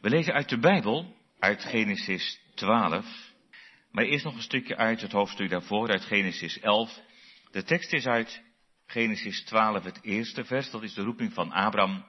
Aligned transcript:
We 0.00 0.08
lezen 0.08 0.34
uit 0.34 0.48
de 0.48 0.58
Bijbel, 0.58 1.16
uit 1.38 1.64
Genesis 1.64 2.40
12, 2.54 3.32
maar 3.90 4.04
eerst 4.04 4.24
nog 4.24 4.34
een 4.34 4.42
stukje 4.42 4.76
uit 4.76 5.00
het 5.00 5.12
hoofdstuk 5.12 5.50
daarvoor, 5.50 5.88
uit 5.88 6.04
Genesis 6.04 6.60
11. 6.60 7.00
De 7.50 7.62
tekst 7.62 7.92
is 7.92 8.06
uit 8.06 8.42
Genesis 8.86 9.44
12, 9.44 9.84
het 9.84 10.02
eerste 10.02 10.44
vers, 10.44 10.70
dat 10.70 10.82
is 10.82 10.94
de 10.94 11.02
roeping 11.02 11.32
van 11.32 11.52
Abraham. 11.52 12.04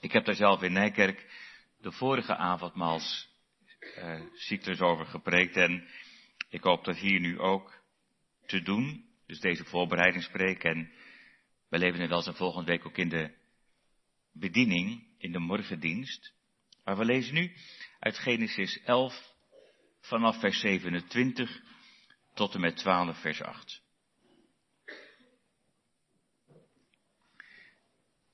Ik 0.00 0.12
heb 0.12 0.24
daar 0.24 0.34
zelf 0.34 0.62
in 0.62 0.72
Nijkerk 0.72 1.26
de 1.80 1.92
vorige 1.92 2.36
avondmaals 2.36 3.28
uh, 3.98 4.20
cyclus 4.32 4.80
over 4.80 5.06
gepreekt 5.06 5.56
en 5.56 5.88
ik 6.48 6.62
hoop 6.62 6.84
dat 6.84 6.96
hier 6.96 7.20
nu 7.20 7.38
ook 7.38 7.82
te 8.46 8.62
doen, 8.62 9.04
dus 9.26 9.40
deze 9.40 9.64
voorbereiding 9.64 10.22
spreken 10.22 10.70
en 10.70 10.92
we 11.68 11.78
leven 11.78 12.00
er 12.00 12.08
wel 12.08 12.22
zijn 12.22 12.36
volgende 12.36 12.70
week 12.70 12.86
ook 12.86 12.98
in 12.98 13.08
de 13.08 13.34
bediening, 14.32 15.06
in 15.18 15.32
de 15.32 15.38
morgendienst. 15.38 16.38
Maar 16.84 16.96
we 16.96 17.04
lezen 17.04 17.34
nu 17.34 17.52
uit 17.98 18.18
Genesis 18.18 18.82
11 18.82 19.34
vanaf 20.00 20.40
vers 20.40 20.60
27 20.60 21.60
tot 22.34 22.54
en 22.54 22.60
met 22.60 22.76
12 22.76 23.20
vers 23.20 23.42
8. 23.42 23.82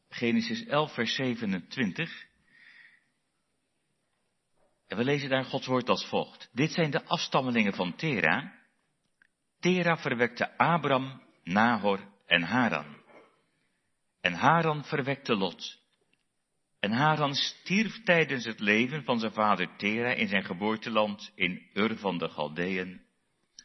Genesis 0.09 0.65
11 0.65 0.95
vers 0.95 1.15
27. 1.15 2.27
En 4.87 4.97
we 4.97 5.05
lezen 5.05 5.29
daar 5.29 5.45
Gods 5.45 5.66
woord 5.66 5.88
als 5.88 6.07
volgt. 6.07 6.51
Dit 6.52 6.73
zijn 6.73 6.91
de 6.91 7.05
afstammelingen 7.05 7.74
van 7.74 7.97
Tera. 7.97 8.52
Tera 9.60 9.97
verwekte 9.97 10.59
Abram, 10.59 11.23
Nahor 11.43 12.01
en 12.27 12.43
Haran. 12.43 13.02
En 14.21 14.33
Haran 14.33 14.85
verwekte 14.85 15.35
Lot. 15.35 15.86
En 16.87 16.93
Haran 16.93 17.35
stierf 17.35 18.03
tijdens 18.05 18.45
het 18.45 18.61
leven 18.61 19.05
van 19.05 19.19
zijn 19.19 19.33
vader 19.33 19.77
Tera 19.77 20.11
in 20.11 20.29
zijn 20.29 20.45
geboorteland 20.45 21.33
in 21.35 21.71
Ur 21.75 21.97
van 21.97 22.19
de 22.19 22.29
Galdeën. 22.29 23.01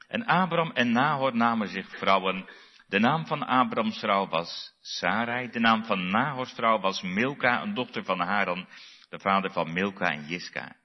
En 0.08 0.26
Abram 0.26 0.72
en 0.72 0.92
Nahor 0.92 1.36
namen 1.36 1.68
zich 1.68 1.98
vrouwen. 1.98 2.50
De 2.88 3.00
naam 3.00 3.26
van 3.26 3.46
Abrams 3.46 4.00
vrouw 4.00 4.28
was 4.28 4.74
Sarai. 4.82 5.50
De 5.50 5.60
naam 5.60 5.84
van 5.84 6.10
Nahors 6.10 6.52
vrouw 6.52 6.80
was 6.80 7.02
Milka, 7.02 7.62
een 7.62 7.74
dochter 7.74 8.04
van 8.04 8.20
Haran, 8.20 8.68
de 9.10 9.20
vader 9.20 9.52
van 9.52 9.74
Milka 9.74 10.12
en 10.12 10.26
Jiska. 10.28 10.76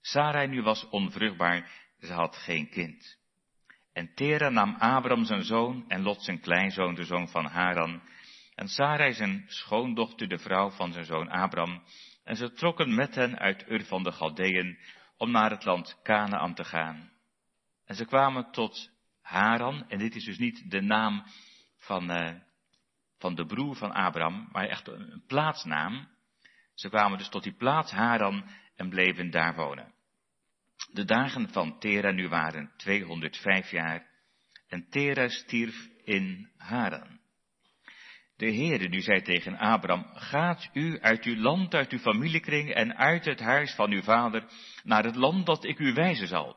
Sarai 0.00 0.48
nu 0.48 0.62
was 0.62 0.88
onvruchtbaar, 0.88 1.70
ze 1.98 2.12
had 2.12 2.36
geen 2.36 2.68
kind. 2.68 3.18
En 3.92 4.14
Tera 4.14 4.48
nam 4.48 4.76
Abram 4.78 5.24
zijn 5.24 5.44
zoon 5.44 5.84
en 5.88 6.02
Lot 6.02 6.22
zijn 6.22 6.40
kleinzoon, 6.40 6.94
de 6.94 7.04
zoon 7.04 7.28
van 7.28 7.44
Haran, 7.44 8.02
en 8.54 8.68
Sarai 8.68 9.12
zijn 9.12 9.44
schoondochter, 9.46 10.28
de 10.28 10.38
vrouw 10.38 10.70
van 10.70 10.92
zijn 10.92 11.04
zoon 11.04 11.30
Abram, 11.30 11.82
en 12.24 12.36
ze 12.36 12.52
trokken 12.52 12.94
met 12.94 13.14
hen 13.14 13.38
uit 13.38 13.68
Ur 13.68 13.84
van 13.84 14.02
de 14.02 14.12
Galdeën 14.12 14.78
om 15.16 15.30
naar 15.30 15.50
het 15.50 15.64
land 15.64 16.00
Canaan 16.02 16.54
te 16.54 16.64
gaan. 16.64 17.12
En 17.84 17.94
ze 17.94 18.04
kwamen 18.04 18.50
tot 18.50 18.90
Haran, 19.20 19.88
en 19.88 19.98
dit 19.98 20.14
is 20.14 20.24
dus 20.24 20.38
niet 20.38 20.70
de 20.70 20.80
naam 20.80 21.24
van, 21.76 22.10
uh, 22.10 22.34
van 23.18 23.34
de 23.34 23.46
broer 23.46 23.76
van 23.76 23.92
Abram, 23.92 24.48
maar 24.52 24.68
echt 24.68 24.88
een, 24.88 25.12
een 25.12 25.24
plaatsnaam. 25.26 26.08
Ze 26.74 26.88
kwamen 26.88 27.18
dus 27.18 27.28
tot 27.28 27.42
die 27.42 27.56
plaats 27.56 27.92
Haran 27.92 28.48
en 28.76 28.88
bleven 28.88 29.30
daar 29.30 29.54
wonen. 29.54 29.92
De 30.92 31.04
dagen 31.04 31.48
van 31.48 31.78
Tera 31.78 32.10
nu 32.10 32.28
waren 32.28 32.72
205 32.76 33.70
jaar, 33.70 34.06
en 34.68 34.88
Tera 34.88 35.28
stierf 35.28 35.88
in 36.04 36.50
Haran. 36.56 37.22
De 38.44 38.54
Heere 38.54 38.88
nu 38.88 39.00
zei 39.00 39.22
tegen 39.22 39.56
Abraham, 39.58 40.06
gaat 40.14 40.70
u 40.72 41.00
uit 41.00 41.24
uw 41.24 41.36
land, 41.36 41.74
uit 41.74 41.90
uw 41.90 41.98
familiekring 41.98 42.74
en 42.74 42.96
uit 42.96 43.24
het 43.24 43.40
huis 43.40 43.74
van 43.74 43.90
uw 43.90 44.02
vader 44.02 44.44
naar 44.82 45.04
het 45.04 45.16
land 45.16 45.46
dat 45.46 45.64
ik 45.64 45.78
u 45.78 45.92
wijzen 45.92 46.28
zal. 46.28 46.56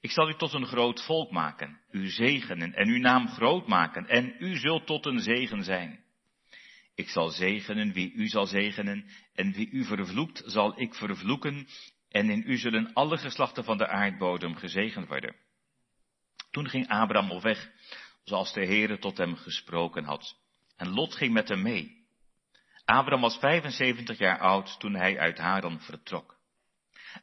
Ik 0.00 0.10
zal 0.10 0.28
u 0.28 0.34
tot 0.34 0.52
een 0.52 0.66
groot 0.66 1.04
volk 1.04 1.30
maken, 1.30 1.80
u 1.90 2.06
zegenen 2.06 2.74
en 2.74 2.88
uw 2.88 2.98
naam 2.98 3.28
groot 3.28 3.66
maken 3.66 4.06
en 4.06 4.34
u 4.38 4.56
zult 4.56 4.86
tot 4.86 5.06
een 5.06 5.18
zegen 5.18 5.64
zijn. 5.64 6.04
Ik 6.94 7.08
zal 7.08 7.28
zegenen 7.28 7.92
wie 7.92 8.12
u 8.12 8.26
zal 8.26 8.46
zegenen 8.46 9.10
en 9.34 9.52
wie 9.52 9.70
u 9.70 9.84
vervloekt 9.84 10.42
zal 10.46 10.80
ik 10.80 10.94
vervloeken 10.94 11.66
en 12.10 12.30
in 12.30 12.42
u 12.46 12.56
zullen 12.56 12.92
alle 12.92 13.18
geslachten 13.18 13.64
van 13.64 13.78
de 13.78 13.88
aardbodem 13.88 14.54
gezegend 14.54 15.08
worden. 15.08 15.36
Toen 16.50 16.68
ging 16.68 16.88
Abraham 16.88 17.30
op 17.30 17.42
weg, 17.42 17.70
zoals 18.24 18.52
de 18.52 18.64
Heere 18.64 18.98
tot 18.98 19.18
hem 19.18 19.36
gesproken 19.36 20.04
had. 20.04 20.44
En 20.76 20.88
Lot 20.88 21.14
ging 21.14 21.32
met 21.32 21.48
hem 21.48 21.62
mee. 21.62 22.04
Abraham 22.84 23.20
was 23.20 23.38
75 23.38 24.18
jaar 24.18 24.38
oud 24.38 24.80
toen 24.80 24.94
hij 24.94 25.18
uit 25.18 25.38
Haran 25.38 25.80
vertrok. 25.80 26.36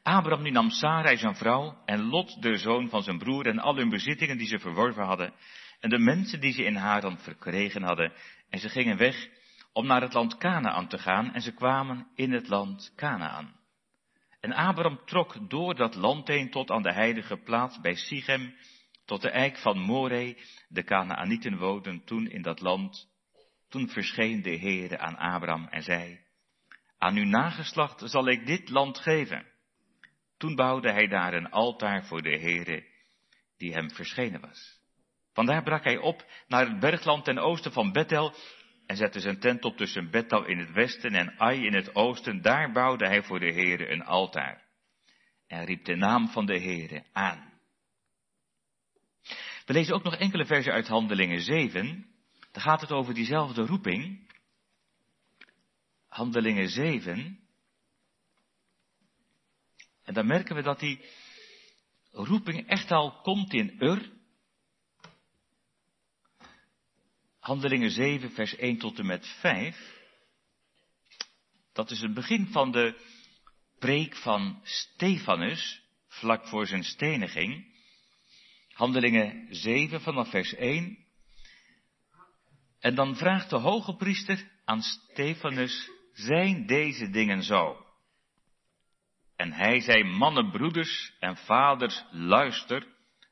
Abraham 0.02 0.42
nu 0.42 0.50
nam 0.50 0.70
Sarai 0.70 1.16
zijn 1.16 1.36
vrouw 1.36 1.82
en 1.84 2.02
Lot 2.02 2.42
de 2.42 2.56
zoon 2.56 2.88
van 2.88 3.02
zijn 3.02 3.18
broer 3.18 3.46
en 3.46 3.58
al 3.58 3.76
hun 3.76 3.88
bezittingen 3.88 4.38
die 4.38 4.46
ze 4.46 4.58
verworven 4.58 5.04
hadden 5.04 5.34
en 5.80 5.90
de 5.90 5.98
mensen 5.98 6.40
die 6.40 6.52
ze 6.52 6.64
in 6.64 6.76
Haran 6.76 7.18
verkregen 7.18 7.82
hadden 7.82 8.12
en 8.50 8.58
ze 8.58 8.68
gingen 8.68 8.96
weg 8.96 9.28
om 9.72 9.86
naar 9.86 10.00
het 10.00 10.12
land 10.12 10.36
Canaan 10.36 10.88
te 10.88 10.98
gaan 10.98 11.34
en 11.34 11.40
ze 11.40 11.52
kwamen 11.52 12.06
in 12.14 12.32
het 12.32 12.48
land 12.48 12.92
Canaan. 12.96 13.56
En 14.40 14.52
Abraham 14.52 15.04
trok 15.04 15.50
door 15.50 15.74
dat 15.74 15.94
land 15.94 16.28
heen 16.28 16.50
tot 16.50 16.70
aan 16.70 16.82
de 16.82 16.92
heilige 16.92 17.36
plaats 17.36 17.80
bij 17.80 17.94
Sichem, 17.94 18.54
tot 19.04 19.22
de 19.22 19.30
eik 19.30 19.58
van 19.58 19.78
Moreh. 19.78 20.36
De 20.68 20.84
Canaanieten 20.84 21.58
woonden 21.58 22.04
toen 22.04 22.26
in 22.26 22.42
dat 22.42 22.60
land 22.60 23.08
toen 23.74 23.88
verscheen 23.88 24.42
de 24.42 24.58
Heere 24.58 24.98
aan 24.98 25.16
Abraham 25.16 25.66
en 25.70 25.82
zei, 25.82 26.20
aan 26.98 27.16
uw 27.16 27.24
nageslacht 27.24 28.02
zal 28.04 28.28
ik 28.28 28.46
dit 28.46 28.68
land 28.68 28.98
geven. 28.98 29.46
Toen 30.38 30.54
bouwde 30.54 30.92
hij 30.92 31.06
daar 31.06 31.34
een 31.34 31.50
altaar 31.50 32.04
voor 32.04 32.22
de 32.22 32.38
Heere, 32.38 32.84
die 33.56 33.72
hem 33.72 33.90
verschenen 33.90 34.40
was. 34.40 34.80
Vandaar 35.32 35.62
brak 35.62 35.84
hij 35.84 35.96
op 35.96 36.24
naar 36.46 36.68
het 36.68 36.80
bergland 36.80 37.24
ten 37.24 37.38
oosten 37.38 37.72
van 37.72 37.92
Bethel 37.92 38.34
en 38.86 38.96
zette 38.96 39.20
zijn 39.20 39.38
tent 39.38 39.64
op 39.64 39.76
tussen 39.76 40.10
Bethel 40.10 40.44
in 40.44 40.58
het 40.58 40.70
westen 40.70 41.14
en 41.14 41.38
Ai 41.38 41.66
in 41.66 41.74
het 41.74 41.94
oosten. 41.94 42.42
Daar 42.42 42.72
bouwde 42.72 43.06
hij 43.06 43.22
voor 43.22 43.40
de 43.40 43.52
Heere 43.52 43.90
een 43.90 44.04
altaar 44.04 44.62
en 45.46 45.64
riep 45.64 45.84
de 45.84 45.96
naam 45.96 46.28
van 46.28 46.46
de 46.46 46.60
Heere 46.60 47.04
aan. 47.12 47.52
We 49.66 49.72
lezen 49.72 49.94
ook 49.94 50.04
nog 50.04 50.16
enkele 50.16 50.46
versen 50.46 50.72
uit 50.72 50.88
Handelingen 50.88 51.40
7, 51.40 52.13
dan 52.54 52.62
gaat 52.62 52.80
het 52.80 52.92
over 52.92 53.14
diezelfde 53.14 53.66
roeping. 53.66 54.30
Handelingen 56.08 56.68
7. 56.68 57.40
En 60.02 60.14
dan 60.14 60.26
merken 60.26 60.56
we 60.56 60.62
dat 60.62 60.80
die 60.80 61.04
roeping 62.10 62.68
echt 62.68 62.90
al 62.90 63.20
komt 63.20 63.52
in 63.52 63.76
Ur. 63.78 64.12
Handelingen 67.38 67.90
7, 67.90 68.30
vers 68.30 68.56
1 68.56 68.78
tot 68.78 68.98
en 68.98 69.06
met 69.06 69.26
5. 69.26 70.02
Dat 71.72 71.90
is 71.90 72.00
het 72.00 72.14
begin 72.14 72.46
van 72.46 72.72
de 72.72 73.00
preek 73.78 74.16
van 74.16 74.60
Stefanus, 74.62 75.82
vlak 76.08 76.46
voor 76.46 76.66
zijn 76.66 76.84
steniging. 76.84 77.76
Handelingen 78.72 79.46
7 79.50 80.00
vanaf 80.00 80.30
vers 80.30 80.54
1 80.54 81.03
en 82.84 82.94
dan 82.94 83.16
vraagt 83.16 83.50
de 83.50 83.56
hoge 83.56 83.96
priester 83.96 84.50
aan 84.64 84.82
Stefanus, 84.82 85.90
zijn 86.12 86.66
deze 86.66 87.10
dingen 87.10 87.42
zo? 87.42 87.76
En 89.36 89.52
hij 89.52 89.80
zei, 89.80 90.04
mannen, 90.04 90.50
broeders 90.50 91.12
en 91.20 91.36
vaders, 91.36 92.04
luister, 92.10 92.86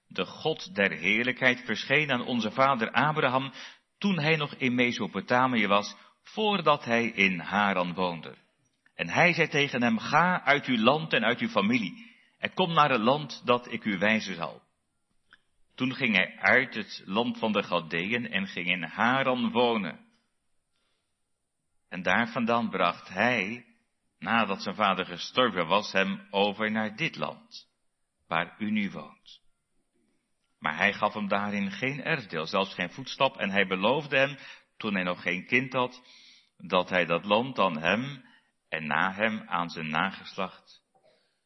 de 0.08 0.24
God 0.24 0.74
der 0.74 0.90
heerlijkheid 0.90 1.60
verscheen 1.64 2.10
aan 2.10 2.26
onze 2.26 2.50
vader 2.50 2.90
Abraham 2.90 3.52
toen 3.98 4.18
hij 4.18 4.36
nog 4.36 4.54
in 4.54 4.74
Mesopotamië 4.74 5.66
was, 5.66 5.96
voordat 6.22 6.84
hij 6.84 7.04
in 7.06 7.38
Haran 7.38 7.94
woonde. 7.94 8.36
En 8.94 9.08
hij 9.08 9.32
zei 9.32 9.48
tegen 9.48 9.82
hem, 9.82 9.98
ga 9.98 10.44
uit 10.44 10.66
uw 10.66 10.78
land 10.78 11.12
en 11.12 11.24
uit 11.24 11.38
uw 11.38 11.48
familie 11.48 12.10
en 12.38 12.54
kom 12.54 12.72
naar 12.72 12.90
het 12.90 13.00
land 13.00 13.42
dat 13.44 13.72
ik 13.72 13.84
u 13.84 13.98
wijzen 13.98 14.34
zal. 14.34 14.61
Toen 15.74 15.94
ging 15.94 16.14
hij 16.14 16.38
uit 16.38 16.74
het 16.74 17.02
land 17.04 17.38
van 17.38 17.52
de 17.52 17.62
Galdeën 17.62 18.30
en 18.30 18.46
ging 18.46 18.66
in 18.66 18.82
Haran 18.82 19.50
wonen. 19.50 20.10
En 21.88 22.02
daar 22.02 22.28
vandaan 22.28 22.70
bracht 22.70 23.08
hij, 23.08 23.66
nadat 24.18 24.62
zijn 24.62 24.74
vader 24.74 25.06
gestorven 25.06 25.66
was, 25.66 25.92
hem 25.92 26.26
over 26.30 26.70
naar 26.70 26.96
dit 26.96 27.16
land, 27.16 27.68
waar 28.26 28.54
u 28.58 28.70
nu 28.70 28.90
woont. 28.90 29.40
Maar 30.58 30.76
hij 30.76 30.92
gaf 30.92 31.14
hem 31.14 31.28
daarin 31.28 31.70
geen 31.70 32.02
erfdeel, 32.02 32.46
zelfs 32.46 32.74
geen 32.74 32.90
voetstap, 32.90 33.36
en 33.36 33.50
hij 33.50 33.66
beloofde 33.66 34.16
hem, 34.16 34.38
toen 34.76 34.94
hij 34.94 35.02
nog 35.02 35.22
geen 35.22 35.46
kind 35.46 35.72
had, 35.72 36.02
dat 36.56 36.88
hij 36.88 37.04
dat 37.04 37.24
land 37.24 37.56
dan 37.56 37.78
hem 37.78 38.24
en 38.68 38.86
na 38.86 39.12
hem 39.12 39.48
aan 39.48 39.70
zijn 39.70 39.88
nageslacht 39.88 40.82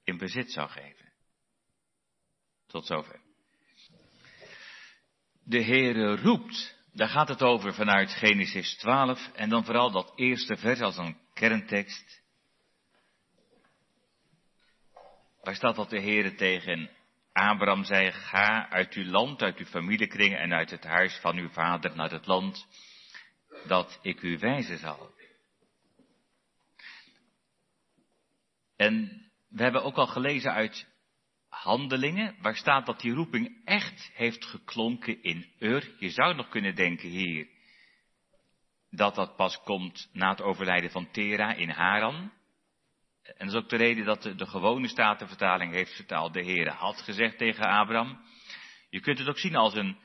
in 0.05 0.19
bezit 0.19 0.53
zou 0.53 0.69
geven. 0.69 1.13
Tot 2.67 2.87
zover 2.87 3.26
de 5.47 5.65
Heere 5.65 6.17
roept. 6.17 6.75
Daar 6.93 7.09
gaat 7.09 7.29
het 7.29 7.43
over 7.43 7.75
vanuit 7.75 8.11
Genesis 8.11 8.77
12 8.77 9.31
en 9.35 9.49
dan 9.49 9.65
vooral 9.65 9.91
dat 9.91 10.13
eerste 10.17 10.57
vers 10.57 10.81
als 10.81 10.97
een 10.97 11.17
kerntekst. 11.35 12.25
waar 15.47 15.55
staat 15.55 15.77
dat 15.77 15.91
de 15.91 16.01
Heere 16.01 16.35
tegen 16.35 16.91
Abraham 17.33 17.85
zei, 17.85 18.13
ga 18.13 18.69
uit 18.71 18.95
uw 18.95 19.05
land, 19.05 19.43
uit 19.43 19.59
uw 19.59 19.65
familiekringen 19.65 20.39
en 20.39 20.53
uit 20.53 20.71
het 20.71 20.85
huis 20.85 21.19
van 21.21 21.37
uw 21.37 21.49
vader 21.49 21.97
naar 21.97 22.11
het 22.11 22.27
land 22.27 22.67
dat 23.67 23.99
ik 24.03 24.23
u 24.23 24.39
wijzen 24.39 24.79
zal. 24.79 25.11
En 28.77 29.23
we 29.49 29.63
hebben 29.63 29.83
ook 29.83 29.97
al 29.97 30.07
gelezen 30.07 30.53
uit 30.53 30.87
Handelingen, 31.63 32.37
waar 32.41 32.57
staat 32.57 32.87
dat 32.87 33.01
die 33.01 33.13
roeping 33.13 33.61
echt 33.65 34.11
heeft 34.15 34.45
geklonken 34.45 35.23
in 35.23 35.47
Ur. 35.59 35.95
Je 35.99 36.11
zou 36.11 36.35
nog 36.35 36.49
kunnen 36.49 36.75
denken 36.75 37.09
hier 37.09 37.49
dat 38.91 39.15
dat 39.15 39.37
pas 39.37 39.61
komt 39.61 40.09
na 40.13 40.31
het 40.31 40.43
overlijden 40.43 40.91
van 40.91 41.11
Tera 41.11 41.55
in 41.55 41.69
Haran. 41.71 42.33
En 43.23 43.47
dat 43.47 43.49
is 43.49 43.55
ook 43.55 43.69
de 43.69 43.77
reden 43.77 44.05
dat 44.05 44.23
de, 44.23 44.35
de 44.35 44.47
gewone 44.47 44.89
statenvertaling 44.89 45.73
heeft 45.73 45.95
vertaald. 45.95 46.33
De 46.33 46.45
Heere 46.45 46.71
had 46.71 47.01
gezegd 47.01 47.39
tegen 47.39 47.65
Abraham. 47.65 48.21
Je 48.91 49.01
kunt 49.01 49.19
het 49.19 49.29
ook 49.29 49.39
zien 49.39 49.57
als 49.57 49.75
een, 49.75 49.99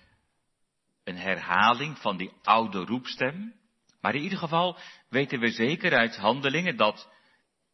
een 1.03 1.18
herhaling 1.18 1.98
van 1.98 2.18
die 2.18 2.31
oude 2.44 2.80
roepstem. 2.86 3.53
Maar 4.01 4.15
in 4.15 4.21
ieder 4.21 4.38
geval 4.38 4.77
weten 5.09 5.39
we 5.39 5.50
zeker 5.50 5.94
uit 5.94 6.18
handelingen 6.18 6.77
dat, 6.77 7.13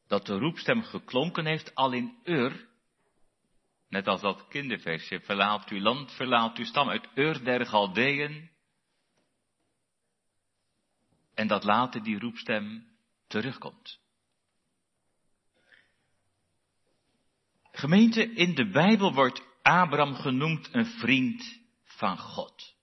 dat 0.08 0.26
de 0.26 0.38
roepstem 0.38 0.84
geklonken 0.84 1.46
heeft 1.46 1.76
al 1.76 1.92
in 1.92 2.18
Ur. 2.24 2.67
Net 3.90 4.08
als 4.08 4.22
dat 4.22 4.48
kinderversje, 4.48 5.20
verlaat 5.20 5.70
uw 5.70 5.80
land, 5.80 6.12
verlaat 6.12 6.58
uw 6.58 6.66
stam 6.66 6.90
uit 6.90 7.08
Ur 7.16 7.44
der 7.44 7.66
Galdeën. 7.66 8.50
En 11.34 11.48
dat 11.48 11.64
later 11.64 12.04
die 12.04 12.20
roepstem 12.20 12.88
terugkomt. 13.28 14.00
Gemeente, 17.72 18.34
in 18.34 18.56
de 18.56 18.70
Bijbel 18.70 19.14
wordt 19.14 19.42
Abraham 19.62 20.16
genoemd 20.16 20.74
een 20.74 20.86
vriend 20.86 21.62
van 21.84 22.18
God. 22.18 22.76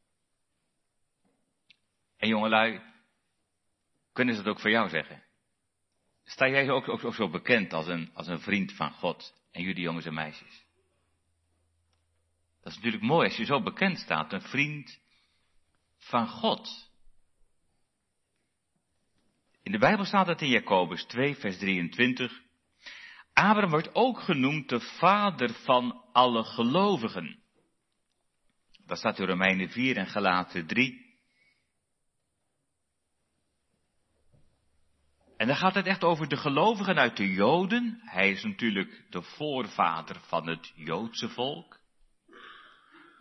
En 2.16 2.28
jongelui, 2.28 2.80
kunnen 4.12 4.34
ze 4.34 4.42
dat 4.42 4.54
ook 4.54 4.60
voor 4.60 4.70
jou 4.70 4.88
zeggen? 4.88 5.22
Sta 6.24 6.48
jij 6.48 6.70
ook, 6.70 6.88
ook, 6.88 7.04
ook 7.04 7.14
zo 7.14 7.28
bekend 7.28 7.72
als 7.72 7.86
een, 7.86 8.10
als 8.14 8.26
een 8.26 8.40
vriend 8.40 8.72
van 8.72 8.92
God 8.92 9.34
en 9.50 9.62
jullie 9.62 9.82
jongens 9.82 10.06
en 10.06 10.14
meisjes? 10.14 10.63
Dat 12.64 12.72
is 12.72 12.78
natuurlijk 12.78 13.04
mooi 13.04 13.28
als 13.28 13.36
je 13.36 13.44
zo 13.44 13.62
bekend 13.62 13.98
staat, 13.98 14.32
een 14.32 14.42
vriend 14.42 15.00
van 15.98 16.28
God. 16.28 16.90
In 19.62 19.72
de 19.72 19.78
Bijbel 19.78 20.04
staat 20.04 20.26
het 20.26 20.42
in 20.42 20.48
Jacobus 20.48 21.04
2, 21.04 21.36
vers 21.36 21.58
23. 21.58 22.42
Abraham 23.32 23.70
wordt 23.70 23.94
ook 23.94 24.20
genoemd 24.20 24.68
de 24.68 24.80
vader 24.80 25.52
van 25.52 26.04
alle 26.12 26.44
gelovigen. 26.44 27.42
Dat 28.86 28.98
staat 28.98 29.18
in 29.18 29.26
Romeinen 29.26 29.70
4 29.70 29.96
en 29.96 30.06
Galaten 30.06 30.66
3. 30.66 31.18
En 35.36 35.46
dan 35.46 35.56
gaat 35.56 35.74
het 35.74 35.86
echt 35.86 36.04
over 36.04 36.28
de 36.28 36.36
gelovigen 36.36 36.98
uit 36.98 37.16
de 37.16 37.28
Joden. 37.28 38.00
Hij 38.04 38.30
is 38.30 38.42
natuurlijk 38.42 39.04
de 39.10 39.22
voorvader 39.22 40.20
van 40.20 40.46
het 40.46 40.72
Joodse 40.74 41.28
volk. 41.28 41.82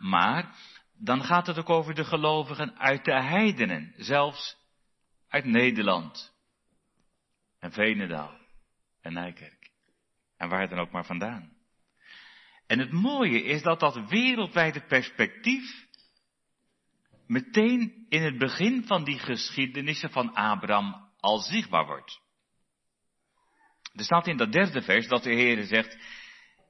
Maar 0.03 0.55
dan 0.97 1.23
gaat 1.23 1.47
het 1.47 1.57
ook 1.57 1.69
over 1.69 1.93
de 1.93 2.05
gelovigen 2.05 2.79
uit 2.79 3.05
de 3.05 3.21
heidenen, 3.21 3.93
zelfs 3.97 4.57
uit 5.27 5.45
Nederland 5.45 6.33
en 7.59 7.71
Venendaal 7.71 8.37
en 9.01 9.13
Nijkerk. 9.13 9.71
En 10.37 10.49
waar 10.49 10.69
dan 10.69 10.79
ook 10.79 10.91
maar 10.91 11.05
vandaan. 11.05 11.53
En 12.67 12.79
het 12.79 12.91
mooie 12.91 13.43
is 13.43 13.61
dat 13.61 13.79
dat 13.79 14.09
wereldwijde 14.09 14.85
perspectief 14.85 15.87
meteen 17.27 18.05
in 18.09 18.23
het 18.23 18.37
begin 18.37 18.85
van 18.85 19.03
die 19.03 19.19
geschiedenissen 19.19 20.09
van 20.09 20.33
Abraham 20.33 21.11
al 21.19 21.39
zichtbaar 21.39 21.85
wordt. 21.85 22.21
Er 23.93 24.03
staat 24.03 24.27
in 24.27 24.37
dat 24.37 24.51
derde 24.51 24.81
vers 24.81 25.07
dat 25.07 25.23
de 25.23 25.33
Heer 25.33 25.63
zegt, 25.63 25.97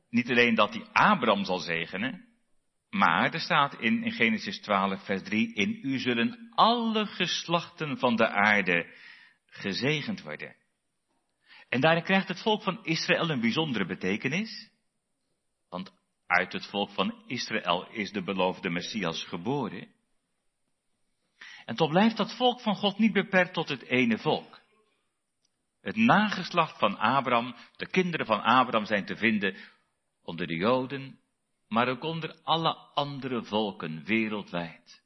niet 0.10 0.30
alleen 0.30 0.56
dat 0.56 0.74
hij 0.74 0.88
Abraham 0.92 1.46
zal 1.46 1.60
zegenen, 1.60 2.33
maar 2.94 3.34
er 3.34 3.40
staat 3.40 3.80
in, 3.80 4.12
Genesis 4.12 4.60
12 4.60 5.06
vers 5.06 5.24
3, 5.24 5.54
in 5.54 5.80
u 5.82 6.00
zullen 6.00 6.52
alle 6.56 7.06
geslachten 7.06 7.98
van 7.98 8.16
de 8.16 8.28
aarde 8.28 8.94
gezegend 9.46 10.22
worden. 10.22 10.56
En 11.70 11.82
daarin 11.82 12.04
krijgt 12.04 12.28
het 12.28 12.42
volk 12.42 12.64
van 12.64 12.86
Israël 12.86 13.30
een 13.30 13.40
bijzondere 13.40 13.86
betekenis. 13.86 14.72
Want 15.70 15.94
uit 16.28 16.54
het 16.54 16.66
volk 16.66 16.90
van 16.90 17.24
Israël 17.28 17.88
is 17.92 18.12
de 18.12 18.24
beloofde 18.24 18.70
Messias 18.70 19.24
geboren. 19.24 19.88
En 21.66 21.76
toch 21.76 21.90
blijft 21.90 22.18
dat 22.18 22.36
volk 22.36 22.62
van 22.62 22.76
God 22.76 22.98
niet 22.98 23.14
beperkt 23.14 23.54
tot 23.54 23.70
het 23.70 23.84
ene 23.84 24.18
volk. 24.18 24.62
Het 25.82 25.96
nageslacht 25.96 26.80
van 26.80 26.98
Abraham, 26.98 27.56
de 27.76 27.90
kinderen 27.90 28.26
van 28.26 28.42
Abraham 28.42 28.86
zijn 28.86 29.06
te 29.06 29.16
vinden 29.16 29.56
onder 30.22 30.48
de 30.48 30.56
Joden, 30.56 31.22
maar 31.74 31.88
ook 31.88 32.04
onder 32.04 32.36
alle 32.44 32.74
andere 32.76 33.44
volken 33.44 34.04
wereldwijd. 34.04 35.04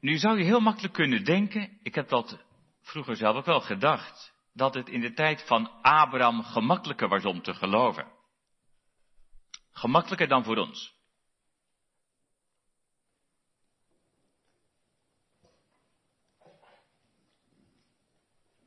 Nu 0.00 0.18
zou 0.18 0.38
je 0.38 0.44
heel 0.44 0.60
makkelijk 0.60 0.94
kunnen 0.94 1.24
denken, 1.24 1.78
ik 1.82 1.94
heb 1.94 2.08
dat 2.08 2.44
vroeger 2.80 3.16
zelf 3.16 3.36
ook 3.36 3.44
wel 3.44 3.60
gedacht, 3.60 4.34
dat 4.52 4.74
het 4.74 4.88
in 4.88 5.00
de 5.00 5.12
tijd 5.12 5.46
van 5.46 5.82
Abraham 5.82 6.42
gemakkelijker 6.42 7.08
was 7.08 7.24
om 7.24 7.42
te 7.42 7.54
geloven. 7.54 8.12
Gemakkelijker 9.70 10.28
dan 10.28 10.44
voor 10.44 10.56
ons. 10.56 10.98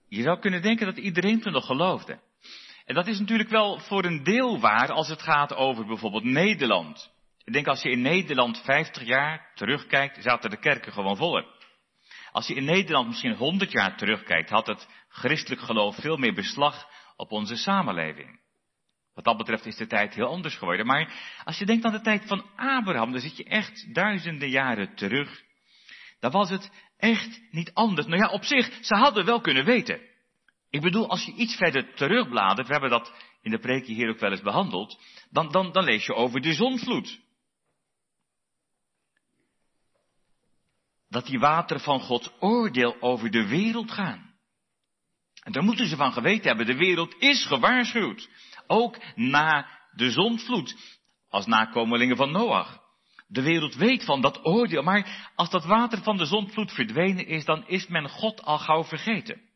Je 0.08 0.22
zou 0.22 0.40
kunnen 0.40 0.62
denken 0.62 0.86
dat 0.86 0.98
iedereen 0.98 1.42
toen 1.42 1.54
nog 1.54 1.66
geloofde. 1.66 2.32
En 2.86 2.96
dat 2.96 3.08
is 3.08 3.20
natuurlijk 3.20 3.50
wel 3.50 3.80
voor 3.80 4.06
een 4.06 4.24
deel 4.24 4.60
waar 4.60 4.92
als 4.92 5.08
het 5.08 5.22
gaat 5.22 5.56
over 5.56 5.86
bijvoorbeeld 5.86 6.24
Nederland. 6.24 7.12
Ik 7.44 7.54
denk 7.54 7.68
als 7.68 7.82
je 7.82 7.90
in 7.90 8.02
Nederland 8.02 8.62
50 8.64 9.04
jaar 9.04 9.52
terugkijkt, 9.56 10.24
zaten 10.24 10.50
de 10.50 10.60
kerken 10.60 10.94
gewoon 10.94 11.18
voller. 11.18 11.46
Als 12.32 12.48
je 12.48 12.54
in 12.54 12.66
Nederland 12.66 13.08
misschien 13.08 13.36
100 13.36 13.72
jaar 13.72 13.98
terugkijkt, 13.98 14.50
had 14.50 14.68
het 14.68 14.88
christelijk 15.10 15.62
geloof 15.62 15.96
veel 15.96 16.18
meer 16.18 16.34
beslag 16.34 16.88
op 17.16 17.32
onze 17.32 17.56
samenleving. 17.56 18.42
Wat 19.14 19.24
dat 19.24 19.38
betreft 19.38 19.66
is 19.66 19.76
de 19.76 19.88
tijd 19.88 20.14
heel 20.14 20.28
anders 20.28 20.56
geworden. 20.56 20.86
Maar 20.86 21.14
als 21.44 21.58
je 21.58 21.66
denkt 21.66 21.86
aan 21.86 21.92
de 21.92 22.02
tijd 22.02 22.26
van 22.26 22.46
Abraham, 22.56 23.12
dan 23.12 23.22
zit 23.22 23.38
je 23.38 23.44
echt 23.44 23.94
duizenden 23.94 24.50
jaren 24.50 24.96
terug. 24.96 25.42
Dan 26.20 26.32
was 26.32 26.50
het 26.50 26.72
echt 26.98 27.42
niet 27.52 27.74
anders. 27.74 28.08
Nou 28.08 28.20
ja, 28.20 28.30
op 28.30 28.44
zich, 28.44 28.78
ze 28.82 28.96
hadden 28.96 29.26
wel 29.26 29.42
kunnen 29.42 29.66
weten. 29.66 30.00
Ik 30.74 30.82
bedoel, 30.82 31.10
als 31.10 31.26
je 31.26 31.34
iets 31.34 31.56
verder 31.56 31.94
terugbladert, 31.94 32.68
we 32.68 32.74
hebben 32.74 32.90
dat 32.90 33.14
in 33.42 33.52
de 33.52 33.60
preekje 33.60 33.94
hier 33.94 34.10
ook 34.10 34.20
wel 34.20 34.32
eens 34.32 34.42
behandeld, 34.42 35.00
dan, 35.30 35.52
dan, 35.52 35.72
dan 35.72 35.84
lees 35.84 36.06
je 36.06 36.14
over 36.14 36.42
de 36.42 36.54
zonvloed. 36.54 37.22
dat 41.14 41.26
die 41.26 41.40
wateren 41.40 41.84
van 41.84 42.00
Gods 42.00 42.30
oordeel 42.40 43.02
over 43.02 43.32
de 43.32 43.48
wereld 43.48 43.92
gaan. 43.92 44.34
En 45.44 45.52
daar 45.52 45.64
moeten 45.64 45.88
ze 45.88 45.96
van 45.96 46.14
geweten 46.14 46.48
hebben, 46.48 46.66
de 46.66 46.78
wereld 46.78 47.16
is 47.20 47.46
gewaarschuwd. 47.46 48.30
Ook 48.68 48.98
na 49.16 49.68
de 49.92 50.12
zondvloed, 50.12 50.76
als 51.30 51.46
nakomelingen 51.46 52.16
van 52.16 52.32
Noach. 52.32 52.82
De 53.28 53.42
wereld 53.42 53.76
weet 53.76 54.06
van 54.06 54.22
dat 54.22 54.46
oordeel, 54.46 54.84
maar 54.84 55.32
als 55.36 55.50
dat 55.50 55.66
water 55.66 56.04
van 56.04 56.18
de 56.18 56.26
zondvloed 56.26 56.72
verdwenen 56.72 57.28
is, 57.28 57.46
dan 57.46 57.68
is 57.68 57.88
men 57.88 58.10
God 58.10 58.44
al 58.44 58.58
gauw 58.58 58.84
vergeten. 58.84 59.53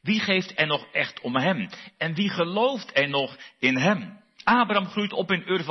Wie 0.00 0.20
geeft 0.20 0.58
er 0.58 0.66
nog 0.66 0.86
echt 0.92 1.20
om 1.20 1.36
hem? 1.36 1.68
En 1.98 2.14
wie 2.14 2.30
gelooft 2.30 2.98
er 2.98 3.08
nog 3.08 3.36
in 3.58 3.76
hem? 3.76 4.20
Abraham 4.44 4.86
groeit 4.86 5.12
op 5.12 5.30
in 5.30 5.42
Ur 5.46 5.62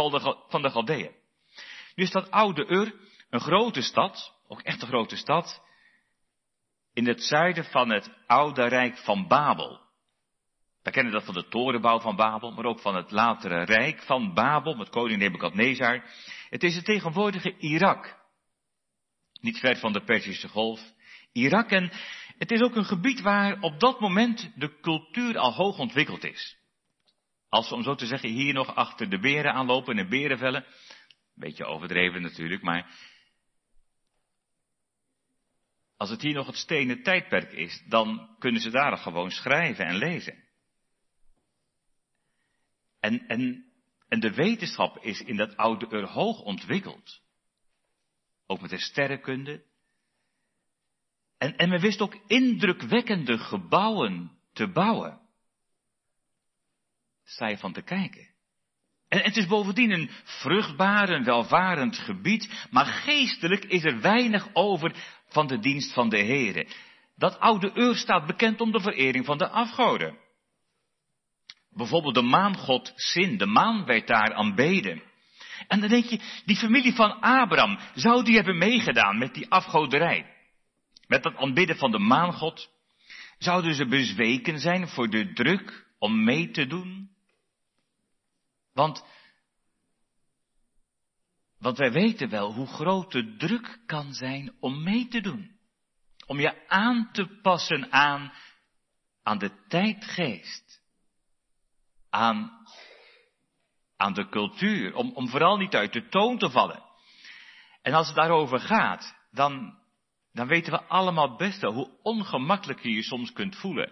van 0.47 0.61
de 0.61 0.69
Galdeeën. 0.69 1.11
Nu 1.95 2.03
is 2.03 2.11
dat 2.11 2.31
oude 2.31 2.65
Ur 2.67 2.93
een 3.29 3.39
grote 3.39 3.81
stad, 3.81 4.33
ook 4.47 4.61
echt 4.61 4.81
een 4.81 4.87
grote 4.87 5.15
stad, 5.15 5.63
in 6.93 7.07
het 7.07 7.23
zuiden 7.23 7.65
van 7.65 7.89
het 7.89 8.09
oude 8.27 8.67
rijk 8.67 8.97
van 8.97 9.27
Babel. 9.27 9.87
We 10.83 10.91
kennen 10.91 11.13
dat 11.13 11.25
van 11.25 11.33
de 11.33 11.47
torenbouw 11.47 11.99
van 11.99 12.15
Babel, 12.15 12.51
maar 12.51 12.65
ook 12.65 12.79
van 12.79 12.95
het 12.95 13.11
latere 13.11 13.63
rijk 13.63 14.01
van 14.01 14.33
Babel 14.33 14.75
met 14.75 14.89
koning 14.89 15.19
Nebukadnezar. 15.19 16.03
Het 16.49 16.63
is 16.63 16.75
het 16.75 16.85
tegenwoordige 16.85 17.57
Irak. 17.57 18.17
Niet 19.41 19.59
ver 19.59 19.77
van 19.77 19.93
de 19.93 20.03
Perzische 20.03 20.47
Golf. 20.47 20.81
Irak 21.31 21.71
en 21.71 21.91
het 22.39 22.51
is 22.51 22.61
ook 22.61 22.75
een 22.75 22.85
gebied 22.85 23.21
waar 23.21 23.61
op 23.61 23.79
dat 23.79 23.99
moment 23.99 24.51
de 24.55 24.79
cultuur 24.79 25.37
al 25.37 25.53
hoog 25.53 25.77
ontwikkeld 25.77 26.23
is. 26.23 26.57
Als 27.49 27.69
we 27.69 27.75
om 27.75 27.83
zo 27.83 27.95
te 27.95 28.05
zeggen 28.05 28.29
hier 28.29 28.53
nog 28.53 28.75
achter 28.75 29.09
de 29.09 29.19
beren 29.19 29.53
aanlopen 29.53 29.97
in 29.97 30.09
berenvellen. 30.09 30.65
Beetje 31.35 31.65
overdreven 31.65 32.21
natuurlijk, 32.21 32.61
maar 32.61 32.91
als 35.97 36.09
het 36.09 36.21
hier 36.21 36.33
nog 36.33 36.47
het 36.47 36.55
stenen 36.55 37.03
tijdperk 37.03 37.51
is, 37.51 37.83
dan 37.87 38.35
kunnen 38.37 38.61
ze 38.61 38.69
daar 38.69 38.97
gewoon 38.97 39.31
schrijven 39.31 39.85
en 39.85 39.95
lezen. 39.95 40.43
En, 42.99 43.27
en, 43.27 43.71
en 44.07 44.19
de 44.19 44.33
wetenschap 44.33 44.97
is 44.97 45.21
in 45.21 45.35
dat 45.35 45.57
oude 45.57 45.87
Ur 45.89 46.07
hoog 46.07 46.41
ontwikkeld. 46.41 47.21
Ook 48.45 48.61
met 48.61 48.69
de 48.69 48.79
sterrenkunde. 48.79 49.67
En, 51.39 51.57
en 51.57 51.69
men 51.69 51.79
wist 51.79 52.01
ook 52.01 52.17
indrukwekkende 52.27 53.37
gebouwen 53.37 54.31
te 54.53 54.71
bouwen. 54.71 55.19
Sta 57.23 57.47
je 57.47 57.57
van 57.57 57.73
te 57.73 57.81
kijken. 57.81 58.27
En 59.07 59.21
het 59.21 59.37
is 59.37 59.47
bovendien 59.47 59.91
een 59.91 60.09
vruchtbaar 60.23 61.09
en 61.09 61.23
welvarend 61.23 61.97
gebied, 61.97 62.67
maar 62.69 62.85
geestelijk 62.85 63.65
is 63.65 63.83
er 63.83 64.01
weinig 64.01 64.47
over 64.53 64.95
van 65.27 65.47
de 65.47 65.59
dienst 65.59 65.93
van 65.93 66.09
de 66.09 66.17
Here. 66.17 66.67
Dat 67.15 67.39
oude 67.39 67.71
Ur 67.75 67.95
staat 67.95 68.25
bekend 68.25 68.61
om 68.61 68.71
de 68.71 68.79
verering 68.79 69.25
van 69.25 69.37
de 69.37 69.49
afgoden. 69.49 70.17
Bijvoorbeeld 71.69 72.15
de 72.15 72.21
maangod 72.21 72.91
Sin, 72.95 73.37
de 73.37 73.45
maan 73.45 73.85
werd 73.85 74.07
daar 74.07 74.33
aanbeden. 74.33 75.03
En 75.67 75.79
dan 75.79 75.89
denk 75.89 76.05
je, 76.05 76.19
die 76.45 76.57
familie 76.57 76.93
van 76.93 77.19
Abraham, 77.19 77.79
zou 77.93 78.23
die 78.23 78.35
hebben 78.35 78.57
meegedaan 78.57 79.17
met 79.17 79.33
die 79.33 79.49
afgoderij? 79.49 80.37
Met 81.09 81.23
dat 81.23 81.35
aanbidden 81.35 81.77
van 81.77 81.91
de 81.91 81.99
maangod? 81.99 82.69
Zouden 83.37 83.73
ze 83.73 83.85
bezweken 83.85 84.59
zijn 84.59 84.87
voor 84.87 85.09
de 85.09 85.33
druk 85.33 85.87
om 85.99 86.23
mee 86.23 86.51
te 86.51 86.67
doen? 86.67 87.09
Want, 88.73 89.05
want 91.57 91.77
wij 91.77 91.91
weten 91.91 92.29
wel 92.29 92.53
hoe 92.53 92.67
groot 92.67 93.11
de 93.11 93.35
druk 93.35 93.79
kan 93.85 94.13
zijn 94.13 94.55
om 94.59 94.83
mee 94.83 95.07
te 95.07 95.21
doen. 95.21 95.57
Om 96.25 96.39
je 96.39 96.67
aan 96.67 97.09
te 97.11 97.39
passen 97.41 97.91
aan, 97.91 98.33
aan 99.23 99.37
de 99.37 99.65
tijdgeest. 99.67 100.81
Aan, 102.09 102.65
aan 103.97 104.13
de 104.13 104.29
cultuur. 104.29 104.95
Om, 104.95 105.11
om 105.11 105.29
vooral 105.29 105.57
niet 105.57 105.75
uit 105.75 105.93
de 105.93 106.07
toon 106.07 106.37
te 106.37 106.49
vallen. 106.49 106.83
En 107.81 107.93
als 107.93 108.07
het 108.07 108.15
daarover 108.15 108.59
gaat, 108.59 109.15
dan, 109.31 109.78
dan 110.39 110.47
weten 110.47 110.71
we 110.71 110.83
allemaal 110.83 111.35
best 111.35 111.61
wel 111.61 111.73
hoe 111.73 111.97
ongemakkelijk 112.01 112.79
je 112.79 112.91
je 112.91 113.03
soms 113.03 113.31
kunt 113.31 113.55
voelen. 113.55 113.91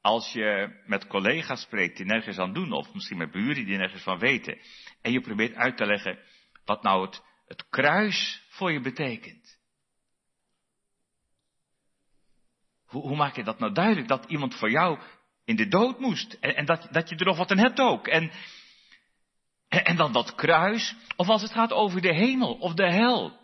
Als 0.00 0.32
je 0.32 0.80
met 0.86 1.06
collega's 1.06 1.60
spreekt 1.60 1.96
die 1.96 2.06
nergens 2.06 2.38
aan 2.38 2.52
doen, 2.52 2.72
of 2.72 2.94
misschien 2.94 3.16
met 3.16 3.30
buren 3.30 3.64
die 3.64 3.76
nergens 3.76 4.02
van 4.02 4.18
weten, 4.18 4.58
en 5.02 5.12
je 5.12 5.20
probeert 5.20 5.54
uit 5.54 5.76
te 5.76 5.86
leggen 5.86 6.18
wat 6.64 6.82
nou 6.82 7.08
het, 7.46 7.68
kruis 7.68 8.46
voor 8.48 8.72
je 8.72 8.80
betekent. 8.80 9.58
Hoe, 12.86 13.02
hoe, 13.02 13.16
maak 13.16 13.36
je 13.36 13.44
dat 13.44 13.58
nou 13.58 13.72
duidelijk? 13.72 14.08
Dat 14.08 14.24
iemand 14.24 14.54
voor 14.54 14.70
jou 14.70 14.98
in 15.44 15.56
de 15.56 15.68
dood 15.68 15.98
moest. 15.98 16.32
En, 16.32 16.56
en 16.56 16.64
dat, 16.64 16.88
dat 16.90 17.08
je 17.08 17.16
er 17.16 17.26
nog 17.26 17.36
wat 17.36 17.50
aan 17.50 17.58
hebt 17.58 17.80
ook. 17.80 18.06
En, 18.08 18.32
en, 19.68 19.84
en, 19.84 19.96
dan 19.96 20.12
dat 20.12 20.34
kruis. 20.34 20.94
Of 21.16 21.28
als 21.28 21.42
het 21.42 21.52
gaat 21.52 21.72
over 21.72 22.00
de 22.00 22.14
hemel 22.14 22.54
of 22.54 22.74
de 22.74 22.92
hel. 22.92 23.41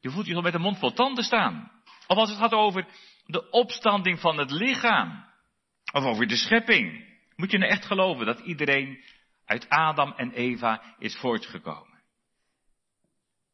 Je 0.00 0.10
voelt 0.10 0.26
je 0.26 0.32
zo 0.34 0.40
met 0.40 0.54
een 0.54 0.60
mond 0.60 0.78
vol 0.78 0.92
tanden 0.92 1.24
staan. 1.24 1.72
Of 2.06 2.16
als 2.16 2.30
het 2.30 2.38
gaat 2.38 2.52
over 2.52 2.86
de 3.26 3.50
opstanding 3.50 4.20
van 4.20 4.38
het 4.38 4.50
lichaam. 4.50 5.26
Of 5.92 6.04
over 6.04 6.26
de 6.26 6.36
schepping. 6.36 7.16
Moet 7.36 7.50
je 7.50 7.58
nou 7.58 7.70
echt 7.70 7.84
geloven 7.84 8.26
dat 8.26 8.40
iedereen 8.40 9.04
uit 9.44 9.68
Adam 9.68 10.12
en 10.12 10.30
Eva 10.30 10.94
is 10.98 11.16
voortgekomen? 11.16 12.02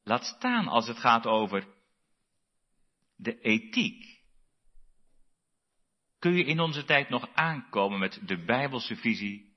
Laat 0.03 0.25
staan 0.25 0.69
als 0.69 0.87
het 0.87 0.99
gaat 0.99 1.27
over 1.27 1.67
de 3.17 3.41
ethiek. 3.41 4.23
Kun 6.19 6.35
je 6.35 6.45
in 6.45 6.61
onze 6.61 6.85
tijd 6.85 7.09
nog 7.09 7.29
aankomen 7.35 7.99
met 7.99 8.21
de 8.23 8.45
Bijbelse 8.45 8.97
visie 8.97 9.57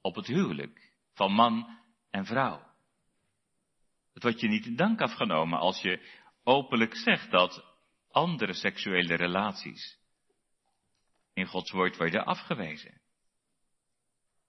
op 0.00 0.14
het 0.14 0.26
huwelijk 0.26 0.92
van 1.12 1.32
man 1.32 1.78
en 2.10 2.24
vrouw? 2.24 2.67
Het 4.18 4.26
wordt 4.26 4.42
je 4.42 4.48
niet 4.48 4.66
in 4.66 4.76
dank 4.76 5.00
afgenomen 5.00 5.58
als 5.58 5.80
je 5.80 6.08
openlijk 6.44 6.94
zegt 6.94 7.30
dat 7.30 7.64
andere 8.10 8.52
seksuele 8.52 9.14
relaties 9.14 9.98
in 11.34 11.46
Gods 11.46 11.70
woord 11.70 11.96
worden 11.96 12.24
afgewezen. 12.24 13.00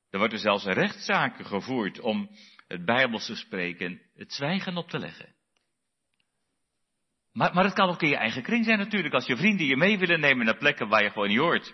Er 0.10 0.20
worden 0.20 0.40
zelfs 0.40 0.66
rechtszaken 0.66 1.46
gevoerd 1.46 2.00
om 2.00 2.30
het 2.68 2.86
Bijbelse 2.86 3.36
spreken 3.36 4.02
het 4.16 4.34
zwijgen 4.34 4.78
op 4.78 4.90
te 4.90 5.00
leggen. 5.00 5.36
Maar, 7.32 7.54
maar 7.54 7.64
het 7.64 7.74
kan 7.74 7.90
ook 7.90 8.02
in 8.02 8.10
je 8.10 8.18
eigen 8.18 8.44
kring 8.44 8.66
zijn 8.66 8.78
natuurlijk, 8.78 9.14
als 9.14 9.26
je 9.26 9.38
vrienden 9.38 9.66
je 9.66 9.78
mee 9.78 9.98
willen 9.98 10.20
nemen 10.20 10.46
naar 10.46 10.58
plekken 10.58 10.88
waar 10.88 11.04
je 11.04 11.12
gewoon 11.12 11.28
niet 11.28 11.38
hoort. 11.38 11.74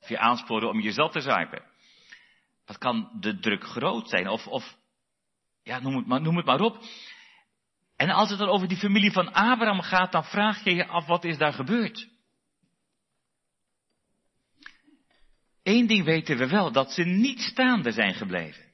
Of 0.00 0.08
je 0.08 0.18
aansporen 0.18 0.68
om 0.68 0.80
jezelf 0.80 1.12
te 1.12 1.20
zuipen. 1.20 1.64
Dat 2.64 2.78
kan 2.78 3.16
de 3.20 3.38
druk 3.38 3.64
groot 3.64 4.08
zijn, 4.08 4.28
of, 4.28 4.46
of 4.46 4.78
ja, 5.70 5.80
noem 5.80 5.96
het, 5.96 6.06
maar, 6.06 6.20
noem 6.20 6.36
het 6.36 6.46
maar 6.46 6.60
op. 6.60 6.78
En 7.96 8.10
als 8.10 8.30
het 8.30 8.38
dan 8.38 8.48
over 8.48 8.68
die 8.68 8.76
familie 8.76 9.12
van 9.12 9.32
Abraham 9.32 9.80
gaat, 9.80 10.12
dan 10.12 10.24
vraag 10.24 10.64
je 10.64 10.74
je 10.74 10.86
af, 10.86 11.06
wat 11.06 11.24
is 11.24 11.38
daar 11.38 11.52
gebeurd? 11.52 12.08
Eén 15.62 15.86
ding 15.86 16.04
weten 16.04 16.36
we 16.36 16.48
wel, 16.48 16.72
dat 16.72 16.92
ze 16.92 17.02
niet 17.02 17.40
staande 17.40 17.92
zijn 17.92 18.14
gebleven. 18.14 18.68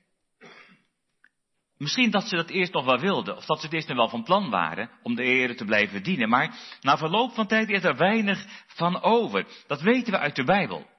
Misschien 1.78 2.10
dat 2.10 2.28
ze 2.28 2.36
dat 2.36 2.50
eerst 2.50 2.72
nog 2.72 2.84
wel 2.84 2.98
wilden, 2.98 3.36
of 3.36 3.46
dat 3.46 3.58
ze 3.58 3.64
het 3.64 3.74
eerst 3.74 3.88
nog 3.88 3.96
wel 3.96 4.08
van 4.08 4.24
plan 4.24 4.50
waren 4.50 4.90
om 5.02 5.14
de 5.14 5.24
Heer 5.24 5.56
te 5.56 5.64
blijven 5.64 6.02
dienen, 6.02 6.28
maar 6.28 6.58
na 6.80 6.96
verloop 6.96 7.34
van 7.34 7.46
tijd 7.46 7.68
is 7.68 7.84
er 7.84 7.96
weinig 7.96 8.46
van 8.66 9.02
over. 9.02 9.46
Dat 9.66 9.80
weten 9.80 10.12
we 10.12 10.18
uit 10.18 10.36
de 10.36 10.44
Bijbel. 10.44 10.95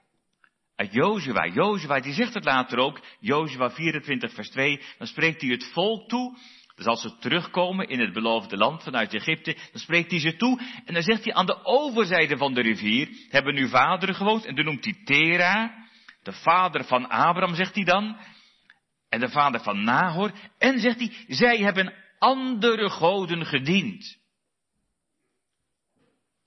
Uit 0.78 0.94
Jozua. 0.94 1.48
Jozua, 1.48 2.00
die 2.00 2.14
zegt 2.14 2.34
het 2.34 2.46
later 2.46 2.78
ook, 2.78 3.02
Jozua 3.20 3.70
24 3.70 4.34
vers 4.34 4.50
2, 4.50 4.82
dan 4.98 5.08
spreekt 5.08 5.42
hij 5.42 5.50
het 5.50 5.72
volk 5.74 6.10
toe, 6.10 6.38
dus 6.76 6.86
als 6.86 7.02
ze 7.02 7.18
terugkomen 7.18 7.88
in 7.88 8.00
het 8.00 8.14
beloofde 8.14 8.58
land 8.58 8.84
vanuit 8.84 9.14
Egypte, 9.14 9.54
dan 9.54 9.82
spreekt 9.82 10.12
hij 10.12 10.20
ze 10.20 10.36
toe 10.36 10.62
en 10.86 10.94
dan 10.94 11.04
zegt 11.04 11.24
hij 11.24 11.34
aan 11.34 11.46
de 11.46 11.66
overzijde 11.66 12.38
van 12.38 12.54
de 12.54 12.62
rivier 12.62 13.10
hebben 13.30 13.54
nu 13.54 13.70
vaderen 13.70 14.16
gewoond 14.16 14.46
en 14.46 14.56
dan 14.56 14.66
noemt 14.66 14.84
hij 14.84 15.02
Tera, 15.04 15.88
de 16.24 16.34
vader 16.34 16.84
van 16.84 17.10
Abraham, 17.10 17.56
zegt 17.56 17.76
hij 17.76 17.84
dan, 17.84 18.18
en 19.10 19.20
de 19.20 19.30
vader 19.30 19.62
van 19.62 19.84
Nahor, 19.84 20.32
en 20.58 20.80
zegt 20.80 21.00
hij, 21.00 21.26
zij 21.28 21.58
hebben 21.58 21.94
andere 22.20 22.90
goden 22.90 23.46
gediend. 23.46 24.18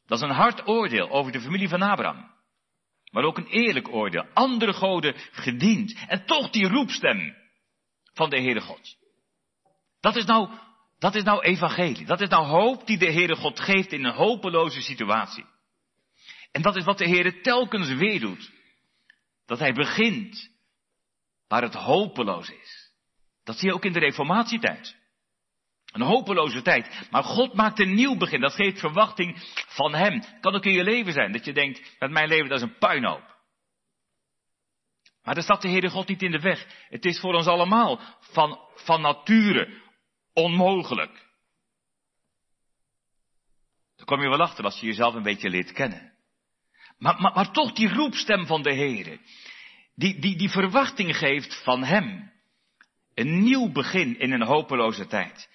Dat 0.07 0.19
is 0.19 0.29
een 0.29 0.35
hard 0.35 0.69
oordeel 0.69 1.11
over 1.11 1.33
de 1.33 1.41
familie 1.41 1.69
van 1.69 1.83
Abraham. 1.83 2.30
Maar 3.11 3.25
ook 3.25 3.39
een 3.39 3.47
eerlijk 3.47 3.89
oordeel. 3.89 4.27
Andere 4.33 4.73
goden 4.73 5.15
gediend. 5.31 6.05
En 6.09 6.25
toch 6.27 6.51
die 6.51 6.69
roepstem 6.69 7.37
van 8.13 8.31
de 8.31 8.37
Heere 8.37 8.61
God. 8.61 8.97
Dat 10.01 10.17
is 10.17 10.25
nou, 10.25 10.51
dat 10.99 11.15
is 11.15 11.23
nou 11.23 11.43
evangelie. 11.43 12.07
Dat 12.07 12.21
is 12.21 12.29
nou 12.29 12.47
hoop 12.47 12.87
die 12.87 12.99
de 12.99 13.13
Heere 13.13 13.37
God 13.37 13.61
geeft 13.61 13.93
in 13.93 14.05
een 14.05 14.15
hopeloze 14.15 14.83
situatie. 14.83 15.45
En 16.53 16.63
dat 16.63 16.77
is 16.77 16.85
wat 16.85 16.99
de 16.99 17.09
Heere 17.09 17.41
telkens 17.41 17.89
weer 17.89 18.21
doet. 18.21 18.51
Dat 19.47 19.59
hij 19.59 19.73
begint 19.73 20.51
waar 21.49 21.63
het 21.63 21.75
hopeloos 21.75 22.51
is. 22.51 22.93
Dat 23.45 23.59
zie 23.59 23.69
je 23.69 23.75
ook 23.75 23.85
in 23.85 23.93
de 23.93 23.99
reformatietijd. 23.99 24.97
Een 25.93 26.03
hopeloze 26.03 26.63
tijd. 26.63 27.09
Maar 27.11 27.23
God 27.23 27.55
maakt 27.55 27.79
een 27.79 27.95
nieuw 27.95 28.17
begin. 28.17 28.41
Dat 28.41 28.55
geeft 28.55 28.81
verwachting 28.81 29.37
van 29.69 29.95
Hem. 29.95 30.23
Kan 30.41 30.55
ook 30.55 30.65
in 30.65 30.73
je 30.73 30.85
leven 30.85 31.13
zijn. 31.13 31.33
Dat 31.33 31.45
je 31.45 31.53
denkt, 31.53 31.97
met 31.99 32.11
mijn 32.11 32.29
leven 32.29 32.49
dat 32.49 32.59
is 32.59 32.65
een 32.65 32.79
puinhoop. 32.79 33.39
Maar 35.23 35.35
daar 35.35 35.45
staat 35.45 35.63
de 35.63 35.69
Heere 35.69 35.91
God 35.91 36.09
niet 36.09 36.23
in 36.23 36.31
de 36.31 36.41
weg. 36.41 36.67
Het 36.89 37.05
is 37.05 37.21
voor 37.21 37.35
ons 37.35 37.47
allemaal 37.47 38.01
van, 38.21 38.59
van 38.75 39.01
nature 39.01 39.83
onmogelijk. 40.33 41.29
Dan 43.97 44.07
kom 44.07 44.23
je 44.23 44.29
wel 44.29 44.41
achter 44.41 44.65
als 44.65 44.81
je 44.81 44.87
jezelf 44.87 45.15
een 45.15 45.23
beetje 45.23 45.51
leert 45.51 45.73
kennen. 45.73 46.13
Maar, 46.99 47.21
maar, 47.21 47.33
maar 47.33 47.53
toch 47.53 47.73
die 47.73 47.89
roepstem 47.89 48.47
van 48.47 48.63
de 48.63 48.75
Heere. 48.75 49.21
Die, 49.95 50.21
die, 50.21 50.37
die 50.37 50.51
verwachting 50.51 51.17
geeft 51.17 51.63
van 51.63 51.85
Hem. 51.85 52.33
Een 53.15 53.43
nieuw 53.43 53.73
begin 53.73 54.19
in 54.19 54.33
een 54.33 54.47
hopeloze 54.47 55.07
tijd. 55.07 55.49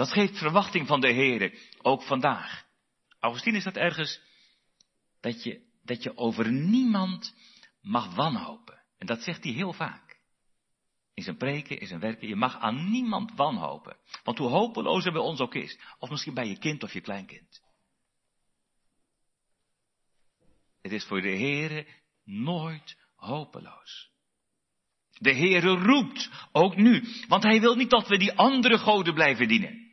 Dat 0.00 0.12
geeft 0.12 0.38
verwachting 0.38 0.86
van 0.86 1.00
de 1.00 1.12
Heere, 1.12 1.58
ook 1.82 2.02
vandaag. 2.02 2.66
Augustine 3.18 3.56
is 3.56 3.64
dat 3.64 3.76
ergens, 3.76 4.20
dat 5.20 5.42
je, 5.42 5.60
dat 5.84 6.02
je 6.02 6.16
over 6.16 6.52
niemand 6.52 7.34
mag 7.80 8.14
wanhopen. 8.14 8.82
En 8.98 9.06
dat 9.06 9.22
zegt 9.22 9.44
hij 9.44 9.52
heel 9.52 9.72
vaak. 9.72 10.20
In 11.14 11.22
zijn 11.22 11.36
preken, 11.36 11.80
in 11.80 11.86
zijn 11.86 12.00
werken. 12.00 12.28
Je 12.28 12.36
mag 12.36 12.58
aan 12.58 12.90
niemand 12.90 13.34
wanhopen. 13.34 13.96
Want 14.24 14.38
hoe 14.38 14.48
hopeloos 14.48 15.04
er 15.04 15.12
bij 15.12 15.20
ons 15.20 15.40
ook 15.40 15.54
is. 15.54 15.78
Of 15.98 16.10
misschien 16.10 16.34
bij 16.34 16.48
je 16.48 16.58
kind 16.58 16.82
of 16.82 16.92
je 16.92 17.00
kleinkind. 17.00 17.62
Het 20.82 20.92
is 20.92 21.04
voor 21.04 21.20
de 21.20 21.36
Heere 21.36 21.86
nooit 22.24 22.96
hopeloos. 23.16 24.10
De 25.18 25.34
Heere 25.34 25.68
roept, 25.68 26.30
ook 26.52 26.76
nu. 26.76 27.04
Want 27.28 27.42
hij 27.42 27.60
wil 27.60 27.74
niet 27.74 27.90
dat 27.90 28.08
we 28.08 28.18
die 28.18 28.32
andere 28.32 28.78
goden 28.78 29.14
blijven 29.14 29.48
dienen. 29.48 29.88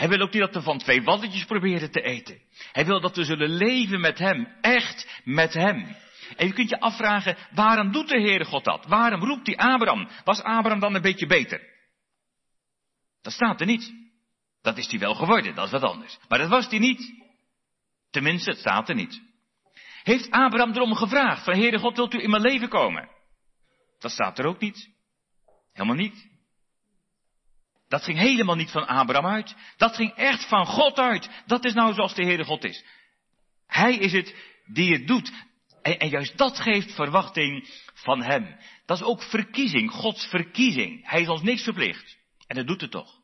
Hij 0.00 0.08
wil 0.08 0.20
ook 0.20 0.32
niet 0.32 0.42
dat 0.42 0.54
we 0.54 0.62
van 0.62 0.78
twee 0.78 1.02
walletjes 1.02 1.44
proberen 1.44 1.90
te 1.90 2.00
eten. 2.00 2.40
Hij 2.72 2.86
wil 2.86 3.00
dat 3.00 3.16
we 3.16 3.24
zullen 3.24 3.50
leven 3.50 4.00
met 4.00 4.18
hem, 4.18 4.46
echt 4.60 5.20
met 5.24 5.54
hem. 5.54 5.96
En 6.36 6.46
je 6.46 6.52
kunt 6.52 6.68
je 6.68 6.80
afvragen, 6.80 7.36
waarom 7.50 7.92
doet 7.92 8.08
de 8.08 8.20
Heere 8.20 8.44
God 8.44 8.64
dat? 8.64 8.86
Waarom 8.86 9.20
roept 9.20 9.46
hij 9.46 9.56
Abraham? 9.56 10.08
Was 10.24 10.42
Abraham 10.42 10.80
dan 10.80 10.94
een 10.94 11.02
beetje 11.02 11.26
beter? 11.26 11.60
Dat 13.22 13.32
staat 13.32 13.60
er 13.60 13.66
niet. 13.66 13.94
Dat 14.62 14.78
is 14.78 14.90
hij 14.90 14.98
wel 14.98 15.14
geworden, 15.14 15.54
dat 15.54 15.64
is 15.64 15.70
wat 15.70 15.82
anders. 15.82 16.18
Maar 16.28 16.38
dat 16.38 16.48
was 16.48 16.68
hij 16.68 16.78
niet. 16.78 17.14
Tenminste, 18.10 18.50
het 18.50 18.60
staat 18.60 18.88
er 18.88 18.94
niet. 18.94 19.22
Heeft 20.02 20.30
Abraham 20.30 20.72
erom 20.72 20.94
gevraagd, 20.94 21.44
van 21.44 21.54
Heere 21.54 21.78
God, 21.78 21.96
wilt 21.96 22.14
u 22.14 22.22
in 22.22 22.30
mijn 22.30 22.42
leven 22.42 22.68
komen? 22.68 23.08
Dat 23.98 24.10
staat 24.10 24.38
er 24.38 24.46
ook 24.46 24.60
niet. 24.60 24.90
Helemaal 25.72 25.96
niet. 25.96 26.29
Dat 27.90 28.04
ging 28.04 28.18
helemaal 28.18 28.56
niet 28.56 28.70
van 28.70 28.86
Abraham 28.86 29.26
uit. 29.26 29.54
Dat 29.76 29.96
ging 29.96 30.14
echt 30.14 30.48
van 30.48 30.66
God 30.66 30.98
uit. 30.98 31.30
Dat 31.46 31.64
is 31.64 31.74
nou 31.74 31.94
zoals 31.94 32.14
de 32.14 32.22
Heere 32.22 32.44
God 32.44 32.64
is. 32.64 32.84
Hij 33.66 33.94
is 33.94 34.12
het 34.12 34.34
die 34.66 34.92
het 34.92 35.06
doet. 35.06 35.32
En, 35.82 36.08
juist 36.08 36.38
dat 36.38 36.58
geeft 36.58 36.94
verwachting 36.94 37.68
van 37.94 38.22
Hem. 38.22 38.56
Dat 38.86 38.96
is 38.96 39.04
ook 39.04 39.22
verkiezing, 39.22 39.90
Gods 39.90 40.26
verkiezing. 40.26 41.08
Hij 41.08 41.20
is 41.20 41.28
ons 41.28 41.42
niks 41.42 41.62
verplicht. 41.62 42.18
En 42.46 42.56
hij 42.56 42.64
doet 42.64 42.80
het 42.80 42.90
toch. 42.90 43.18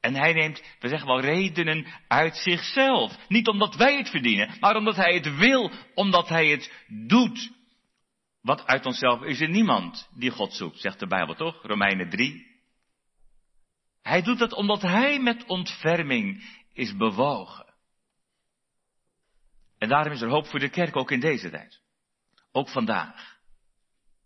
En 0.00 0.14
hij 0.14 0.32
neemt, 0.32 0.62
we 0.80 0.88
zeggen 0.88 1.08
wel, 1.08 1.20
redenen 1.20 1.86
uit 2.08 2.36
zichzelf. 2.36 3.16
Niet 3.28 3.48
omdat 3.48 3.76
wij 3.76 3.96
het 3.96 4.10
verdienen, 4.10 4.56
maar 4.60 4.76
omdat 4.76 4.96
hij 4.96 5.14
het 5.14 5.36
wil, 5.36 5.70
omdat 5.94 6.28
hij 6.28 6.46
het 6.46 6.72
doet. 7.06 7.50
Want 8.40 8.66
uit 8.66 8.86
onszelf 8.86 9.22
is 9.22 9.40
er 9.40 9.48
niemand 9.48 10.08
die 10.14 10.30
God 10.30 10.54
zoekt, 10.54 10.80
zegt 10.80 10.98
de 10.98 11.06
Bijbel 11.06 11.34
toch? 11.34 11.62
Romeinen 11.62 12.10
3. 12.10 12.51
Hij 14.02 14.22
doet 14.22 14.38
dat 14.38 14.52
omdat 14.52 14.82
hij 14.82 15.20
met 15.20 15.44
ontferming 15.44 16.44
is 16.72 16.96
bewogen. 16.96 17.74
En 19.78 19.88
daarom 19.88 20.12
is 20.12 20.20
er 20.20 20.28
hoop 20.28 20.46
voor 20.46 20.60
de 20.60 20.70
kerk 20.70 20.96
ook 20.96 21.10
in 21.10 21.20
deze 21.20 21.50
tijd. 21.50 21.80
Ook 22.52 22.68
vandaag. 22.68 23.40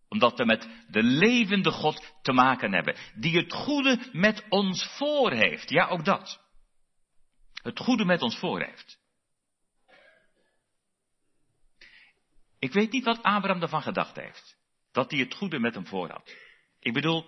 Omdat 0.08 0.38
we 0.38 0.44
met 0.44 0.68
de 0.88 1.02
levende 1.02 1.70
God 1.70 2.14
te 2.22 2.32
maken 2.32 2.72
hebben. 2.72 2.96
Die 3.14 3.36
het 3.36 3.52
goede 3.52 4.08
met 4.12 4.44
ons 4.48 4.86
voor 4.96 5.32
heeft. 5.32 5.70
Ja, 5.70 5.86
ook 5.88 6.04
dat. 6.04 6.40
Het 7.62 7.78
goede 7.78 8.04
met 8.04 8.22
ons 8.22 8.38
voor 8.38 8.62
heeft. 8.62 8.98
Ik 12.58 12.72
weet 12.72 12.90
niet 12.90 13.04
wat 13.04 13.22
Abraham 13.22 13.62
ervan 13.62 13.82
gedacht 13.82 14.16
heeft. 14.16 14.56
Dat 14.92 15.10
hij 15.10 15.20
het 15.20 15.34
goede 15.34 15.58
met 15.58 15.74
hem 15.74 15.86
voor 15.86 16.10
had. 16.10 16.34
Ik 16.80 16.92
bedoel, 16.92 17.26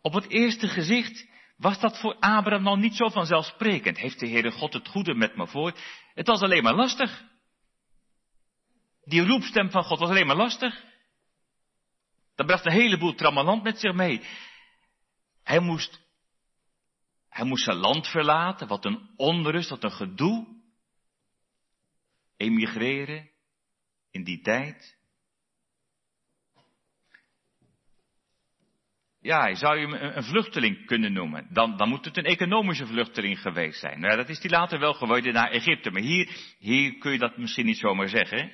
op 0.00 0.12
het 0.12 0.28
eerste 0.28 0.68
gezicht 0.68 1.26
was 1.56 1.80
dat 1.80 2.00
voor 2.00 2.14
Abraham 2.14 2.62
nou 2.62 2.78
niet 2.78 2.96
zo 2.96 3.08
vanzelfsprekend. 3.08 3.98
Heeft 3.98 4.20
de 4.20 4.28
Heere 4.28 4.50
God 4.50 4.72
het 4.72 4.88
goede 4.88 5.14
met 5.14 5.36
me 5.36 5.46
voor? 5.46 5.78
Het 6.14 6.26
was 6.26 6.40
alleen 6.40 6.62
maar 6.62 6.74
lastig. 6.74 7.24
Die 9.04 9.26
roepstem 9.26 9.70
van 9.70 9.84
God 9.84 9.98
was 9.98 10.08
alleen 10.08 10.26
maar 10.26 10.36
lastig. 10.36 10.84
Dat 12.34 12.46
bracht 12.46 12.66
een 12.66 12.72
heleboel 12.72 13.14
trammeland 13.14 13.62
met 13.62 13.78
zich 13.78 13.94
mee. 13.94 14.22
Hij 15.42 15.60
moest, 15.60 16.00
hij 17.28 17.44
moest 17.44 17.64
zijn 17.64 17.76
land 17.76 18.08
verlaten, 18.08 18.68
wat 18.68 18.84
een 18.84 19.10
onrust, 19.16 19.70
wat 19.70 19.84
een 19.84 19.92
gedoe. 19.92 20.46
Emigreren 22.36 23.30
in 24.10 24.24
die 24.24 24.40
tijd. 24.40 24.95
Ja, 29.26 29.54
zou 29.54 29.78
je 29.78 29.86
hem 29.86 30.16
een 30.16 30.24
vluchteling 30.24 30.86
kunnen 30.86 31.12
noemen. 31.12 31.46
Dan, 31.50 31.76
dan 31.76 31.88
moet 31.88 32.04
het 32.04 32.16
een 32.16 32.24
economische 32.24 32.86
vluchteling 32.86 33.40
geweest 33.40 33.80
zijn. 33.80 34.00
Nou 34.00 34.16
dat 34.16 34.28
is 34.28 34.40
die 34.40 34.50
later 34.50 34.78
wel 34.78 34.92
geworden 34.92 35.32
naar 35.32 35.50
Egypte. 35.50 35.90
Maar 35.90 36.02
hier, 36.02 36.54
hier 36.58 36.98
kun 36.98 37.12
je 37.12 37.18
dat 37.18 37.36
misschien 37.36 37.66
niet 37.66 37.78
zomaar 37.78 38.08
zeggen. 38.08 38.52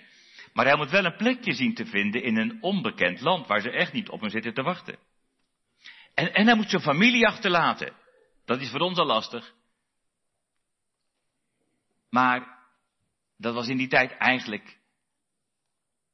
Maar 0.52 0.66
hij 0.66 0.76
moet 0.76 0.90
wel 0.90 1.04
een 1.04 1.16
plekje 1.16 1.52
zien 1.52 1.74
te 1.74 1.86
vinden 1.86 2.22
in 2.22 2.36
een 2.36 2.62
onbekend 2.62 3.20
land 3.20 3.46
waar 3.46 3.60
ze 3.60 3.70
echt 3.70 3.92
niet 3.92 4.08
op 4.08 4.20
hem 4.20 4.30
zitten 4.30 4.54
te 4.54 4.62
wachten. 4.62 4.98
En, 6.14 6.34
en 6.34 6.46
hij 6.46 6.56
moet 6.56 6.70
zijn 6.70 6.82
familie 6.82 7.26
achterlaten. 7.26 7.92
Dat 8.44 8.60
is 8.60 8.70
voor 8.70 8.80
ons 8.80 8.98
al 8.98 9.06
lastig. 9.06 9.52
Maar 12.10 12.58
dat 13.38 13.54
was 13.54 13.68
in 13.68 13.76
die 13.76 13.88
tijd 13.88 14.16
eigenlijk, 14.16 14.78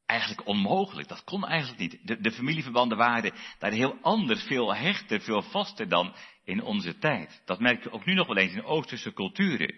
eigenlijk 0.09 0.49
onmogelijk. 0.49 1.09
Dat 1.09 1.25
kon 1.25 1.47
eigenlijk 1.47 1.81
niet. 1.81 1.99
De, 2.03 2.21
de 2.21 2.33
familieverbanden 2.33 2.99
waren 2.99 3.33
daar 3.59 3.73
heel 3.73 3.99
anders, 4.03 4.43
veel 4.43 4.75
hechter, 4.75 5.21
veel 5.21 5.43
vaster 5.43 5.89
dan 5.89 6.15
in 6.45 6.63
onze 6.63 6.99
tijd. 6.99 7.43
Dat 7.45 7.61
merk 7.61 7.83
je 7.83 7.91
ook 7.91 8.05
nu 8.05 8.15
nog 8.15 8.27
wel 8.27 8.37
eens 8.37 8.55
in 8.55 8.65
Oosterse 8.65 9.13
culturen. 9.13 9.75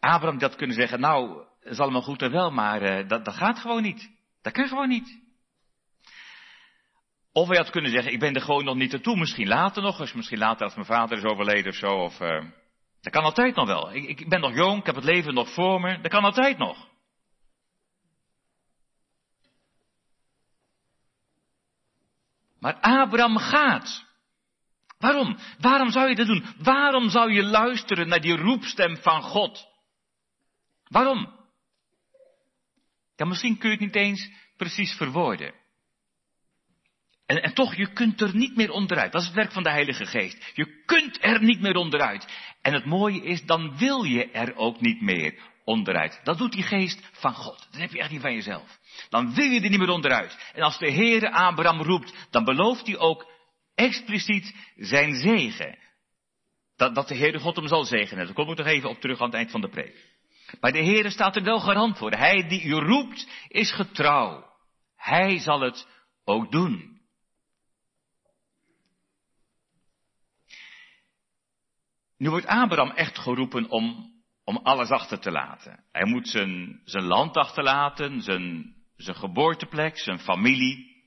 Abraham 0.00 0.40
had 0.40 0.56
kunnen 0.56 0.76
zeggen, 0.76 1.00
nou, 1.00 1.44
dat 1.60 1.72
is 1.72 1.78
allemaal 1.78 2.02
goed 2.02 2.22
en 2.22 2.30
wel, 2.30 2.50
maar 2.50 2.82
uh, 2.82 3.08
dat, 3.08 3.24
dat 3.24 3.34
gaat 3.34 3.58
gewoon 3.58 3.82
niet. 3.82 4.10
Dat 4.42 4.52
kan 4.52 4.68
gewoon 4.68 4.88
niet. 4.88 5.18
Of 7.32 7.48
hij 7.48 7.56
had 7.56 7.70
kunnen 7.70 7.90
zeggen, 7.90 8.12
ik 8.12 8.18
ben 8.18 8.34
er 8.34 8.40
gewoon 8.40 8.64
nog 8.64 8.76
niet 8.76 8.92
naartoe, 8.92 9.16
misschien 9.16 9.48
later 9.48 9.82
nog, 9.82 10.00
als 10.00 10.12
misschien 10.12 10.38
later 10.38 10.64
als 10.64 10.74
mijn 10.74 10.86
vader 10.86 11.18
is 11.18 11.24
overleden 11.24 11.72
of 11.72 11.78
zo, 11.78 11.86
of, 11.86 12.20
uh, 12.20 12.44
dat 13.00 13.12
kan 13.12 13.24
altijd 13.24 13.54
nog 13.54 13.66
wel. 13.66 13.92
Ik, 13.92 14.20
ik 14.20 14.28
ben 14.28 14.40
nog 14.40 14.54
jong, 14.54 14.78
ik 14.78 14.86
heb 14.86 14.94
het 14.94 15.04
leven 15.04 15.34
nog 15.34 15.54
voor 15.54 15.80
me, 15.80 16.00
dat 16.00 16.10
kan 16.10 16.24
altijd 16.24 16.58
nog. 16.58 16.89
Maar 22.60 22.74
Abraham 22.80 23.36
gaat. 23.36 24.04
Waarom? 24.98 25.38
Waarom 25.58 25.90
zou 25.90 26.08
je 26.08 26.14
dat 26.14 26.26
doen? 26.26 26.44
Waarom 26.58 27.10
zou 27.10 27.32
je 27.32 27.42
luisteren 27.42 28.08
naar 28.08 28.20
die 28.20 28.36
roepstem 28.36 28.96
van 28.96 29.22
God? 29.22 29.66
Waarom? 30.88 31.38
Ja, 33.16 33.24
misschien 33.24 33.58
kun 33.58 33.70
je 33.70 33.76
het 33.76 33.84
niet 33.84 33.96
eens 33.96 34.30
precies 34.56 34.94
verwoorden. 34.94 35.54
En, 37.26 37.42
en 37.42 37.54
toch, 37.54 37.74
je 37.74 37.92
kunt 37.92 38.20
er 38.20 38.36
niet 38.36 38.56
meer 38.56 38.70
onderuit. 38.70 39.12
Dat 39.12 39.20
is 39.20 39.26
het 39.26 39.36
werk 39.36 39.52
van 39.52 39.62
de 39.62 39.70
Heilige 39.70 40.06
Geest. 40.06 40.50
Je 40.54 40.82
kunt 40.84 41.24
er 41.24 41.42
niet 41.42 41.60
meer 41.60 41.76
onderuit. 41.76 42.26
En 42.62 42.72
het 42.72 42.84
mooie 42.84 43.22
is, 43.22 43.44
dan 43.44 43.78
wil 43.78 44.02
je 44.02 44.30
er 44.30 44.56
ook 44.56 44.80
niet 44.80 45.00
meer 45.00 45.38
onderuit. 45.64 46.20
Dat 46.24 46.38
doet 46.38 46.52
die 46.52 46.62
geest 46.62 47.08
van 47.12 47.34
God. 47.34 47.66
Dat 47.70 47.80
heb 47.80 47.92
je 47.92 47.98
echt 47.98 48.10
niet 48.10 48.20
van 48.20 48.34
jezelf. 48.34 48.78
Dan 49.08 49.34
wil 49.34 49.50
je 49.50 49.60
er 49.60 49.70
niet 49.70 49.78
meer 49.78 49.90
onderuit. 49.90 50.50
En 50.52 50.62
als 50.62 50.78
de 50.78 50.92
Heere 50.92 51.32
Abraham 51.32 51.82
roept, 51.82 52.28
dan 52.30 52.44
belooft 52.44 52.86
hij 52.86 52.98
ook 52.98 53.30
expliciet 53.74 54.54
zijn 54.76 55.14
zegen. 55.14 55.78
Dat, 56.76 56.94
dat 56.94 57.08
de 57.08 57.16
Heere 57.16 57.38
God 57.38 57.56
hem 57.56 57.68
zal 57.68 57.84
zegenen. 57.84 58.24
Daar 58.24 58.34
kom 58.34 58.50
ik 58.50 58.58
nog 58.58 58.66
even 58.66 58.88
op 58.88 59.00
terug 59.00 59.20
aan 59.20 59.26
het 59.26 59.34
eind 59.34 59.50
van 59.50 59.60
de 59.60 59.68
preek. 59.68 60.08
Maar 60.60 60.72
de 60.72 60.84
Heere 60.84 61.10
staat 61.10 61.36
er 61.36 61.42
wel 61.42 61.60
garant 61.60 61.98
voor. 61.98 62.10
Hij 62.10 62.48
die 62.48 62.62
u 62.62 62.72
roept 62.72 63.28
is 63.48 63.72
getrouw. 63.72 64.44
Hij 64.96 65.38
zal 65.38 65.60
het 65.60 65.86
ook 66.24 66.52
doen. 66.52 67.00
Nu 72.16 72.30
wordt 72.30 72.46
Abraham 72.46 72.90
echt 72.90 73.18
geroepen 73.18 73.68
om, 73.68 74.12
om 74.50 74.56
alles 74.56 74.90
achter 74.90 75.20
te 75.20 75.30
laten. 75.30 75.84
Hij 75.92 76.04
moet 76.04 76.28
zijn, 76.28 76.80
zijn 76.84 77.04
land 77.04 77.36
achterlaten, 77.36 78.20
zijn, 78.20 78.74
zijn 78.96 79.16
geboorteplek, 79.16 79.98
zijn 79.98 80.18
familie. 80.18 81.04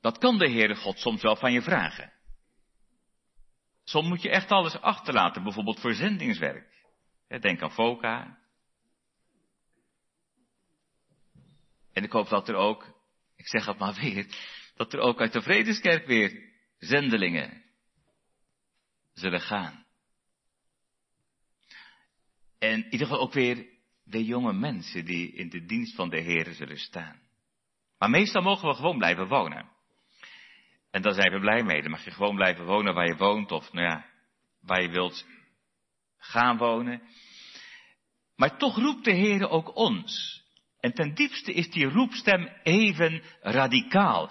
Dat 0.00 0.18
kan 0.18 0.38
de 0.38 0.50
Heere 0.50 0.74
God 0.74 0.98
soms 0.98 1.22
wel 1.22 1.36
van 1.36 1.52
je 1.52 1.62
vragen. 1.62 2.12
Soms 3.84 4.08
moet 4.08 4.22
je 4.22 4.30
echt 4.30 4.50
alles 4.50 4.80
achterlaten, 4.80 5.42
bijvoorbeeld 5.42 5.80
voor 5.80 5.94
zendingswerk. 5.94 6.86
Denk 7.40 7.62
aan 7.62 7.72
FOCA. 7.72 8.38
En 11.92 12.02
ik 12.02 12.12
hoop 12.12 12.28
dat 12.28 12.48
er 12.48 12.54
ook, 12.54 12.84
ik 13.36 13.46
zeg 13.46 13.66
het 13.66 13.78
maar 13.78 13.94
weer, 13.94 14.26
dat 14.74 14.92
er 14.92 15.00
ook 15.00 15.20
uit 15.20 15.32
de 15.32 15.42
Vredeskerk 15.42 16.06
weer 16.06 16.52
zendelingen 16.78 17.64
zullen 19.12 19.40
gaan. 19.40 19.83
En 22.64 22.84
in 22.84 22.84
ieder 22.84 23.06
geval 23.06 23.22
ook 23.22 23.32
weer 23.32 23.66
de 24.04 24.24
jonge 24.24 24.52
mensen 24.52 25.04
die 25.04 25.32
in 25.32 25.48
de 25.48 25.64
dienst 25.64 25.94
van 25.94 26.08
de 26.08 26.20
Heer 26.20 26.52
zullen 26.52 26.78
staan. 26.78 27.20
Maar 27.98 28.10
meestal 28.10 28.42
mogen 28.42 28.68
we 28.68 28.74
gewoon 28.74 28.98
blijven 28.98 29.28
wonen. 29.28 29.70
En 30.90 31.02
daar 31.02 31.14
zijn 31.14 31.32
we 31.32 31.40
blij 31.40 31.62
mee. 31.62 31.82
Dan 31.82 31.90
mag 31.90 32.04
je 32.04 32.10
gewoon 32.10 32.34
blijven 32.34 32.64
wonen 32.64 32.94
waar 32.94 33.06
je 33.06 33.16
woont 33.16 33.52
of 33.52 33.72
nou 33.72 33.86
ja, 33.86 34.06
waar 34.60 34.82
je 34.82 34.88
wilt 34.88 35.26
gaan 36.16 36.56
wonen. 36.56 37.02
Maar 38.36 38.58
toch 38.58 38.76
roept 38.76 39.04
de 39.04 39.12
Heer 39.12 39.48
ook 39.48 39.76
ons. 39.76 40.42
En 40.80 40.92
ten 40.92 41.14
diepste 41.14 41.52
is 41.52 41.70
die 41.70 41.88
roepstem 41.88 42.48
even 42.62 43.22
radicaal. 43.40 44.30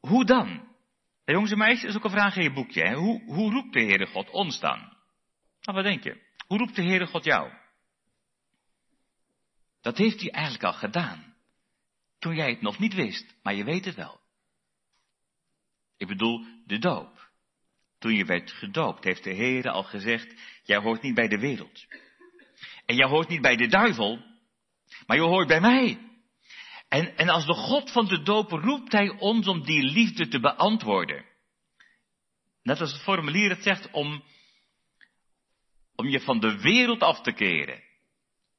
Hoe 0.00 0.24
dan? 0.24 0.48
En 1.24 1.34
jongens 1.34 1.52
en 1.52 1.58
meisjes, 1.58 1.90
is 1.90 1.96
ook 1.96 2.04
een 2.04 2.10
vraag 2.10 2.36
in 2.36 2.42
je 2.42 2.52
boekje. 2.52 2.82
Hè? 2.82 2.94
Hoe, 2.94 3.22
hoe 3.24 3.52
roept 3.52 3.72
de 3.72 3.80
Heere 3.80 4.06
God 4.06 4.30
ons 4.30 4.60
dan? 4.60 4.78
Nou, 5.60 5.76
wat 5.76 5.84
denk 5.84 6.02
je? 6.02 6.28
Hoe 6.50 6.58
roept 6.58 6.76
de 6.76 6.82
Heere 6.82 7.06
God 7.06 7.24
jou? 7.24 7.52
Dat 9.80 9.98
heeft 9.98 10.20
hij 10.20 10.30
eigenlijk 10.30 10.64
al 10.64 10.72
gedaan. 10.72 11.34
Toen 12.18 12.34
jij 12.34 12.50
het 12.50 12.60
nog 12.60 12.78
niet 12.78 12.94
wist, 12.94 13.34
maar 13.42 13.54
je 13.54 13.64
weet 13.64 13.84
het 13.84 13.94
wel. 13.94 14.20
Ik 15.96 16.06
bedoel, 16.06 16.44
de 16.66 16.78
doop. 16.78 17.30
Toen 17.98 18.14
je 18.14 18.24
werd 18.24 18.52
gedoopt, 18.52 19.04
heeft 19.04 19.24
de 19.24 19.32
Heer 19.32 19.70
al 19.70 19.82
gezegd, 19.82 20.34
jij 20.64 20.78
hoort 20.78 21.02
niet 21.02 21.14
bij 21.14 21.28
de 21.28 21.38
wereld. 21.38 21.86
En 22.86 22.96
je 22.96 23.06
hoort 23.06 23.28
niet 23.28 23.42
bij 23.42 23.56
de 23.56 23.66
duivel, 23.66 24.24
maar 25.06 25.16
je 25.16 25.22
hoort 25.22 25.48
bij 25.48 25.60
mij. 25.60 25.98
En, 26.88 27.16
en 27.16 27.28
als 27.28 27.46
de 27.46 27.54
God 27.54 27.90
van 27.90 28.06
de 28.06 28.22
doop 28.22 28.50
roept 28.50 28.92
hij 28.92 29.08
ons 29.08 29.48
om 29.48 29.62
die 29.62 29.82
liefde 29.82 30.28
te 30.28 30.40
beantwoorden. 30.40 31.24
Net 32.62 32.80
als 32.80 32.92
het 32.92 33.02
formulier 33.02 33.50
het 33.50 33.62
zegt 33.62 33.90
om, 33.90 34.22
om 36.00 36.08
je 36.08 36.20
van 36.20 36.40
de 36.40 36.60
wereld 36.60 37.02
af 37.02 37.20
te 37.20 37.32
keren. 37.32 37.82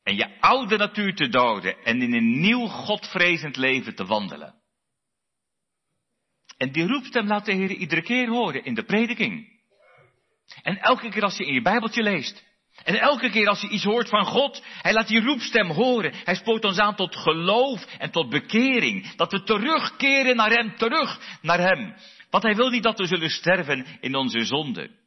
En 0.04 0.16
je 0.16 0.40
oude 0.40 0.78
natuur 0.78 1.16
te 1.16 1.30
doden 1.30 1.84
en 1.84 2.02
in 2.02 2.14
een 2.14 2.40
nieuw 2.40 2.68
Godvrezend 2.68 3.58
leven 3.58 3.96
te 3.96 4.06
wandelen. 4.06 4.54
En 6.58 6.72
die 6.72 6.88
roepstem 6.88 7.28
laat 7.28 7.46
de 7.46 7.52
Heer 7.52 7.72
iedere 7.72 8.02
keer 8.02 8.28
horen 8.28 8.64
in 8.64 8.74
de 8.74 8.84
prediking. 8.84 9.48
En 10.62 10.78
elke 10.78 11.10
keer 11.10 11.24
als 11.24 11.38
je 11.38 11.46
in 11.46 11.54
je 11.54 11.62
Bijbeltje 11.62 12.04
leest. 12.04 12.44
En 12.84 13.00
elke 13.00 13.30
keer 13.30 13.48
als 13.48 13.62
je 13.62 13.70
iets 13.70 13.84
hoort 13.84 14.10
van 14.10 14.26
God, 14.26 14.64
hij 14.82 14.94
laat 14.94 15.08
die 15.08 15.22
roepstem 15.22 15.70
horen. 15.70 16.14
Hij 16.24 16.36
spoort 16.36 16.66
ons 16.66 16.78
aan 16.78 16.96
tot 16.96 17.16
geloof 17.16 17.86
en 17.98 18.12
tot 18.12 18.30
bekering. 18.30 19.16
Dat 19.16 19.32
we 19.32 19.44
terugkeren 19.44 20.36
naar 20.36 20.52
Hem, 20.52 20.76
terug 20.76 21.38
naar 21.42 21.60
Hem. 21.60 21.96
Want 22.30 22.44
Hij 22.44 22.56
wil 22.56 22.70
niet 22.70 22.84
dat 22.84 23.00
we 23.00 23.06
zullen 23.06 23.30
sterven 23.30 23.86
in 24.00 24.16
onze 24.16 24.46
zonde. 24.46 25.01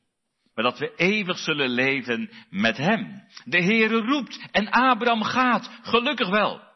Maar 0.55 0.65
dat 0.65 0.79
we 0.79 0.95
eeuwig 0.95 1.39
zullen 1.39 1.69
leven 1.69 2.31
met 2.51 2.77
Hem. 2.77 3.29
De 3.45 3.63
Heere 3.63 4.01
roept 4.01 4.49
en 4.51 4.71
Abraham 4.71 5.23
gaat. 5.23 5.71
Gelukkig 5.83 6.29
wel. 6.29 6.73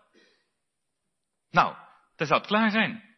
Nou, 1.50 1.76
dan 2.16 2.26
zou 2.26 2.40
het 2.40 2.48
klaar 2.48 2.70
zijn. 2.70 3.08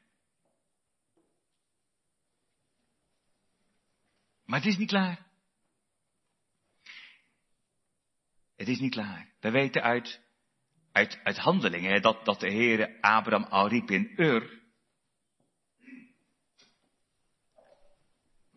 Maar 4.45 4.59
het 4.59 4.69
is 4.69 4.77
niet 4.77 4.89
klaar. 4.89 5.27
Het 8.57 8.69
is 8.69 8.79
niet 8.79 8.93
klaar. 8.93 9.33
We 9.41 9.51
weten 9.51 9.83
uit, 9.83 10.21
uit, 10.93 11.21
uit 11.23 11.39
handelingen 11.39 12.03
dat, 12.03 12.25
dat 12.25 12.41
de 12.41 12.51
Heere 12.51 13.01
Abraham 13.01 13.45
al 13.45 13.69
riep 13.69 13.91
in 13.91 14.13
Ur. 14.17 14.60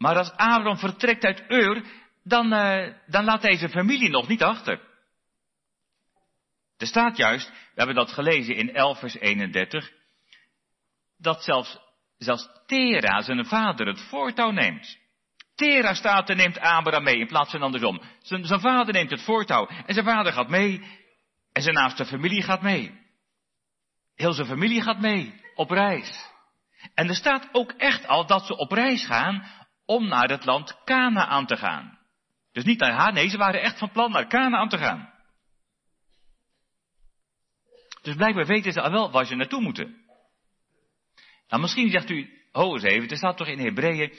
Maar 0.04 0.18
als 0.18 0.32
Abraham 0.32 0.78
vertrekt 0.78 1.24
uit 1.24 1.44
Ur, 1.48 1.86
dan, 2.24 2.54
uh, 2.54 2.94
dan 3.08 3.24
laat 3.24 3.42
hij 3.42 3.58
zijn 3.58 3.72
familie 3.72 4.10
nog 4.10 4.28
niet 4.28 4.44
achter. 4.44 4.80
Er 6.78 6.88
staat 6.88 7.18
juist, 7.18 7.50
we 7.50 7.56
hebben 7.76 7.96
dat 7.96 8.12
gelezen 8.12 8.56
in 8.56 8.74
11 8.74 9.00
vers 9.00 9.16
31, 9.16 9.92
dat 11.18 11.44
zelfs, 11.44 11.80
zelfs 12.18 12.50
Tera, 12.66 13.22
zijn 13.22 13.46
vader, 13.46 13.88
het 13.88 14.02
voortouw 14.02 14.52
neemt. 14.52 14.98
Tera 15.56 15.94
staat 15.94 16.30
en 16.30 16.38
neemt 16.38 16.60
Abraham 16.60 17.04
mee 17.04 17.20
in 17.20 17.28
plaats 17.28 17.52
van 17.52 17.62
andersom. 17.62 18.02
Zijn, 18.20 18.46
zijn 18.46 18.60
vader 18.60 18.94
neemt 18.94 19.12
het 19.12 19.24
voortouw 19.24 19.68
en 19.68 19.94
zijn 19.94 20.06
vader 20.06 20.34
gaat 20.34 20.50
mee 20.50 20.82
en 21.52 21.62
zijn 21.62 21.76
naaste 21.76 22.06
familie 22.06 22.42
gaat 22.42 22.62
mee. 22.62 23.02
Heel 24.16 24.34
zijn 24.34 24.48
familie 24.48 24.82
gaat 24.82 25.00
mee 25.00 25.42
op 25.56 25.70
reis. 25.70 26.32
En 26.94 27.08
er 27.08 27.16
staat 27.16 27.50
ook 27.52 27.72
echt 27.72 28.08
al 28.08 28.26
dat 28.26 28.46
ze 28.46 28.58
op 28.58 28.72
reis 28.72 29.06
gaan 29.06 29.62
om 29.94 30.08
naar 30.08 30.30
het 30.30 30.46
land 30.46 30.82
Canaan 30.86 31.46
te 31.46 31.58
gaan. 31.58 31.98
Dus 32.52 32.64
niet 32.64 32.80
naar 32.80 32.92
haar, 32.92 33.14
nee, 33.14 33.30
ze 33.30 33.38
waren 33.38 33.62
echt 33.62 33.80
van 33.80 33.92
plan 33.92 34.12
naar 34.12 34.28
Canaan 34.28 34.70
te 34.70 34.78
gaan. 34.78 35.14
Dus 38.02 38.16
blijkbaar 38.16 38.46
weten 38.46 38.72
ze 38.72 38.82
al 38.82 38.92
wel 38.92 39.12
waar 39.12 39.26
ze 39.26 39.36
naartoe 39.36 39.62
moeten. 39.62 40.02
Nou, 41.48 41.62
misschien 41.62 41.90
zegt 41.90 42.10
u, 42.10 42.42
ho 42.52 42.74
eens 42.74 42.84
even, 42.84 43.10
er 43.10 43.18
staat 43.18 43.38
toch 43.38 43.48
in 43.48 43.60
Hebreeën 43.60 44.14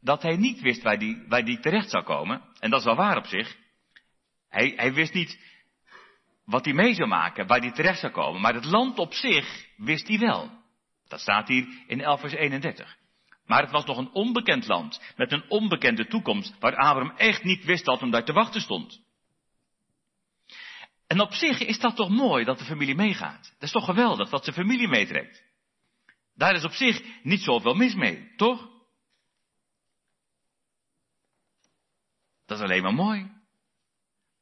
dat 0.00 0.22
hij 0.22 0.36
niet 0.36 0.60
wist 0.60 0.82
waar 0.82 0.98
die, 0.98 1.42
die 1.44 1.60
terecht 1.60 1.90
zou 1.90 2.04
komen. 2.04 2.42
En 2.58 2.70
dat 2.70 2.78
is 2.78 2.86
wel 2.86 2.96
waar 2.96 3.16
op 3.16 3.26
zich. 3.26 3.56
Hij, 4.48 4.72
hij 4.76 4.92
wist 4.92 5.14
niet 5.14 5.38
wat 6.44 6.64
hij 6.64 6.74
mee 6.74 6.94
zou 6.94 7.08
maken, 7.08 7.46
waar 7.46 7.60
hij 7.60 7.72
terecht 7.72 8.00
zou 8.00 8.12
komen. 8.12 8.40
Maar 8.40 8.54
het 8.54 8.64
land 8.64 8.98
op 8.98 9.12
zich 9.12 9.66
wist 9.76 10.08
hij 10.08 10.18
wel. 10.18 10.50
Dat 11.08 11.20
staat 11.20 11.48
hier 11.48 11.66
in 11.86 12.00
11 12.00 12.20
vers 12.20 12.32
31. 12.32 12.96
Maar 13.50 13.62
het 13.62 13.70
was 13.70 13.84
nog 13.84 13.96
een 13.96 14.12
onbekend 14.12 14.66
land, 14.66 15.00
met 15.16 15.32
een 15.32 15.44
onbekende 15.48 16.06
toekomst, 16.06 16.58
waar 16.58 16.76
Abraham 16.76 17.16
echt 17.16 17.44
niet 17.44 17.64
wist 17.64 17.84
dat 17.84 18.00
hem 18.00 18.10
daar 18.10 18.24
te 18.24 18.32
wachten 18.32 18.60
stond. 18.60 19.00
En 21.06 21.20
op 21.20 21.32
zich 21.32 21.60
is 21.60 21.78
dat 21.78 21.96
toch 21.96 22.08
mooi 22.08 22.44
dat 22.44 22.58
de 22.58 22.64
familie 22.64 22.94
meegaat. 22.94 23.42
Dat 23.42 23.62
is 23.62 23.70
toch 23.70 23.84
geweldig 23.84 24.28
dat 24.28 24.44
zijn 24.44 24.56
familie 24.56 24.88
meetrekt. 24.88 25.42
Daar 26.34 26.54
is 26.54 26.64
op 26.64 26.72
zich 26.72 27.02
niet 27.22 27.40
zoveel 27.40 27.74
mis 27.74 27.94
mee, 27.94 28.32
toch? 28.36 28.68
Dat 32.46 32.58
is 32.58 32.64
alleen 32.64 32.82
maar 32.82 32.94
mooi. 32.94 33.30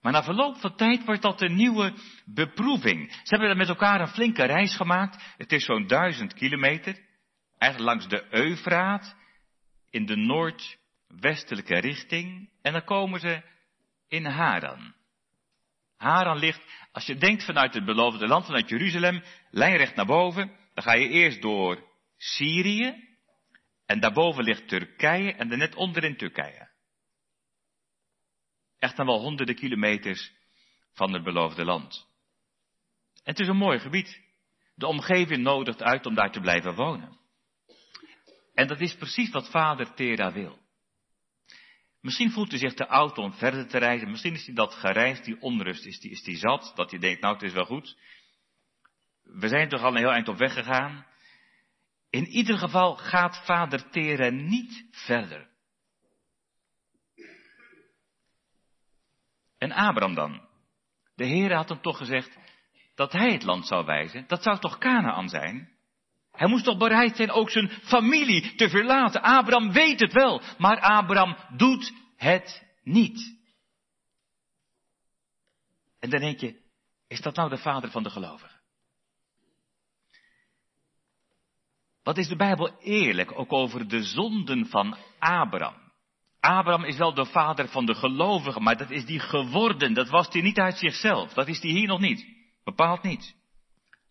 Maar 0.01 0.13
na 0.13 0.23
verloop 0.23 0.57
van 0.57 0.77
tijd 0.77 1.05
wordt 1.05 1.23
dat 1.23 1.41
een 1.41 1.55
nieuwe 1.55 1.95
beproeving. 2.25 3.13
Ze 3.13 3.37
hebben 3.37 3.57
met 3.57 3.69
elkaar 3.69 4.01
een 4.01 4.09
flinke 4.09 4.45
reis 4.45 4.77
gemaakt. 4.77 5.35
Het 5.37 5.53
is 5.53 5.65
zo'n 5.65 5.87
duizend 5.87 6.35
kilometer. 6.35 7.07
Eigenlijk 7.59 7.93
langs 7.93 8.09
de 8.09 8.27
Eufraat. 8.31 9.17
In 9.91 10.07
de 10.07 10.17
noordwestelijke 10.17 11.79
richting. 11.79 12.51
En 12.63 12.73
dan 12.73 12.85
komen 12.85 13.21
ze 13.21 13.43
in 14.09 14.25
Haran. 14.25 14.95
Haran 15.97 16.39
ligt, 16.39 16.63
als 16.93 17.07
je 17.07 17.15
denkt 17.15 17.45
vanuit 17.45 17.75
het 17.75 17.85
beloofde 17.85 18.27
land, 18.27 18.45
vanuit 18.45 18.69
Jeruzalem, 18.69 19.23
lijnrecht 19.51 19.95
naar 19.95 20.07
boven. 20.07 20.57
Dan 20.75 20.85
ga 20.85 20.95
je 20.95 21.09
eerst 21.09 21.43
door 21.43 21.89
Syrië. 22.17 23.07
En 23.87 24.01
daarboven 24.01 24.45
ligt 24.45 24.69
Turkije 24.69 25.33
en 25.33 25.49
dan 25.49 25.59
net 25.59 25.75
onderin 25.75 26.17
Turkije. 26.17 26.69
Echt 28.79 28.97
dan 28.97 29.07
wel 29.07 29.21
honderden 29.21 29.55
kilometers 29.55 30.33
van 30.93 31.13
het 31.13 31.23
beloofde 31.23 31.65
land. 31.65 32.07
En 33.15 33.33
het 33.33 33.41
is 33.41 33.49
een 33.49 33.57
mooi 33.57 33.79
gebied. 33.79 34.21
De 34.75 34.87
omgeving 34.87 35.43
nodigt 35.43 35.83
uit 35.83 36.07
om 36.07 36.15
daar 36.15 36.33
te 36.33 36.41
blijven 36.41 36.75
wonen. 36.75 37.18
En 38.59 38.67
dat 38.67 38.81
is 38.81 38.95
precies 38.95 39.31
wat 39.31 39.51
vader 39.51 39.95
Tera 39.95 40.33
wil. 40.33 40.59
Misschien 42.01 42.31
voelt 42.31 42.51
hij 42.51 42.59
zich 42.59 42.75
te 42.75 42.89
oud 42.89 43.19
om 43.19 43.33
verder 43.33 43.69
te 43.69 43.79
reizen. 43.79 44.11
Misschien 44.11 44.35
is 44.35 44.47
hij 44.47 44.55
dat 44.55 44.75
gereisd, 44.75 45.25
die 45.25 45.41
onrust, 45.41 45.85
is 45.85 46.01
die, 46.01 46.11
is 46.11 46.23
die 46.23 46.37
zat. 46.37 46.73
Dat 46.75 46.91
hij 46.91 46.99
denkt, 47.01 47.21
nou 47.21 47.35
het 47.35 47.43
is 47.43 47.53
wel 47.53 47.65
goed. 47.65 47.97
We 49.23 49.49
zijn 49.49 49.69
toch 49.69 49.83
al 49.83 49.91
een 49.91 49.97
heel 49.97 50.11
eind 50.11 50.29
op 50.29 50.37
weg 50.37 50.53
gegaan. 50.53 51.07
In 52.11 52.27
ieder 52.27 52.59
geval 52.59 52.97
gaat 52.97 53.45
vader 53.45 53.91
Tera 53.91 54.29
niet 54.29 54.87
verder. 54.91 55.49
En 59.59 59.73
Abraham 59.73 60.15
dan? 60.15 60.49
De 61.15 61.25
Heer 61.25 61.55
had 61.55 61.69
hem 61.69 61.81
toch 61.81 61.97
gezegd 61.97 62.39
dat 62.95 63.13
hij 63.13 63.33
het 63.33 63.43
land 63.43 63.67
zou 63.67 63.85
wijzen. 63.85 64.25
Dat 64.27 64.43
zou 64.43 64.59
toch 64.59 64.79
Canaan 64.79 65.29
zijn? 65.29 65.78
Hij 66.39 66.49
moest 66.49 66.65
toch 66.65 66.79
bereid 66.79 67.17
zijn 67.17 67.31
ook 67.31 67.51
zijn 67.51 67.71
familie 67.71 68.55
te 68.55 68.69
verlaten. 68.69 69.23
Abraham 69.23 69.73
weet 69.73 70.01
het 70.01 70.13
wel, 70.13 70.43
maar 70.59 70.81
Abraham 70.81 71.37
doet 71.57 71.93
het 72.17 72.67
niet. 72.83 73.37
En 75.99 76.11
dan 76.11 76.21
denk 76.21 76.41
je, 76.41 76.61
is 77.09 77.21
dat 77.21 77.37
nou 77.37 77.49
de 77.49 77.57
vader 77.57 77.91
van 77.91 78.03
de 78.03 78.11
gelovigen? 78.11 78.61
Wat 82.03 82.19
is 82.19 82.29
de 82.29 82.37
Bijbel 82.37 82.79
eerlijk 82.81 83.39
ook 83.39 83.53
over 83.53 83.89
de 83.89 84.03
zonden 84.03 84.67
van 84.67 84.97
Abraham? 85.19 85.77
Abraham 86.41 86.85
is 86.85 86.97
wel 86.97 87.15
de 87.15 87.27
vader 87.27 87.69
van 87.69 87.87
de 87.87 87.95
gelovigen, 87.95 88.63
maar 88.63 88.77
dat 88.77 88.91
is 88.91 89.05
die 89.05 89.21
geworden. 89.21 89.95
Dat 89.95 90.09
was 90.09 90.29
hij 90.29 90.43
niet 90.43 90.59
uit 90.59 90.79
zichzelf. 90.79 91.33
Dat 91.33 91.49
is 91.49 91.63
hij 91.63 91.71
hier 91.71 91.87
nog 91.87 92.01
niet. 92.01 92.27
Bepaald 92.65 93.03
niet. 93.03 93.38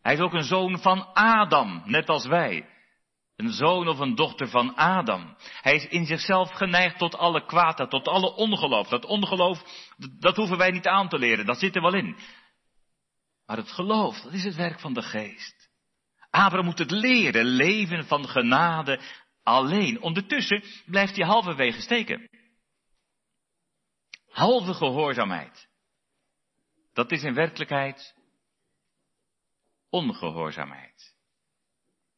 Hij 0.08 0.16
is 0.16 0.22
ook 0.22 0.34
een 0.34 0.44
zoon 0.44 0.80
van 0.80 1.14
Adam, 1.14 1.82
net 1.86 2.10
als 2.10 2.26
wij. 2.26 2.70
Een 3.36 3.50
zoon 3.50 3.88
of 3.88 4.00
een 4.00 4.16
dochter 4.16 4.48
van 4.50 4.76
Adam. 4.76 5.36
Hij 5.62 5.76
is 5.76 5.88
in 5.88 6.06
zichzelf 6.06 6.52
geneigd 6.52 6.98
tot 6.98 7.16
alle 7.16 7.46
kwaad, 7.46 7.90
tot 7.90 8.08
alle 8.08 8.36
ongeloof. 8.36 8.88
Dat 8.88 9.06
ongeloof, 9.06 9.64
dat 10.20 10.36
hoeven 10.36 10.58
wij 10.58 10.72
niet 10.72 10.88
aan 10.88 11.10
te 11.10 11.18
leren, 11.18 11.46
dat 11.46 11.60
zit 11.60 11.76
er 11.76 11.82
wel 11.82 11.94
in. 11.94 12.18
Maar 13.46 13.58
het 13.58 13.72
geloof, 13.72 14.22
dat 14.22 14.34
is 14.34 14.44
het 14.44 14.56
werk 14.56 14.80
van 14.80 14.94
de 14.94 15.02
geest. 15.02 15.70
Abraham 16.30 16.66
moet 16.66 16.80
het 16.80 16.92
leren, 16.92 17.46
leven 17.46 18.06
van 18.06 18.28
genade 18.28 19.00
alleen. 19.44 20.02
Ondertussen 20.02 20.64
blijft 20.86 21.16
hij 21.16 21.26
halverwege 21.26 21.82
steken. 21.82 22.30
Halve 24.30 24.74
gehoorzaamheid. 24.74 25.68
Dat 26.94 27.12
is 27.12 27.24
in 27.24 27.34
werkelijkheid 27.34 28.17
ongehoorzaamheid. 29.90 31.16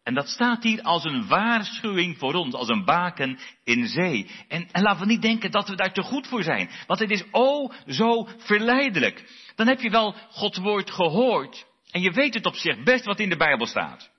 En 0.03 0.13
dat 0.13 0.27
staat 0.27 0.63
hier 0.63 0.81
als 0.81 1.03
een 1.03 1.27
waarschuwing 1.27 2.17
voor 2.17 2.33
ons, 2.33 2.53
als 2.53 2.67
een 2.67 2.85
baken 2.85 3.39
in 3.63 3.87
zee. 3.87 4.29
En, 4.47 4.71
en 4.71 4.81
laten 4.81 4.99
we 4.99 5.05
niet 5.05 5.21
denken 5.21 5.51
dat 5.51 5.69
we 5.69 5.75
daar 5.75 5.93
te 5.93 6.01
goed 6.01 6.27
voor 6.27 6.43
zijn. 6.43 6.69
Want 6.87 6.99
het 6.99 7.11
is 7.11 7.23
oh 7.31 7.73
zo 7.87 8.27
verleidelijk. 8.37 9.29
Dan 9.55 9.67
heb 9.67 9.81
je 9.81 9.89
wel 9.89 10.15
Gods 10.29 10.57
woord 10.57 10.91
gehoord. 10.91 11.67
En 11.91 12.01
je 12.01 12.11
weet 12.11 12.33
het 12.33 12.45
op 12.45 12.55
zich 12.55 12.83
best 12.83 13.05
wat 13.05 13.19
in 13.19 13.29
de 13.29 13.37
Bijbel 13.37 13.65
staat. 13.65 14.11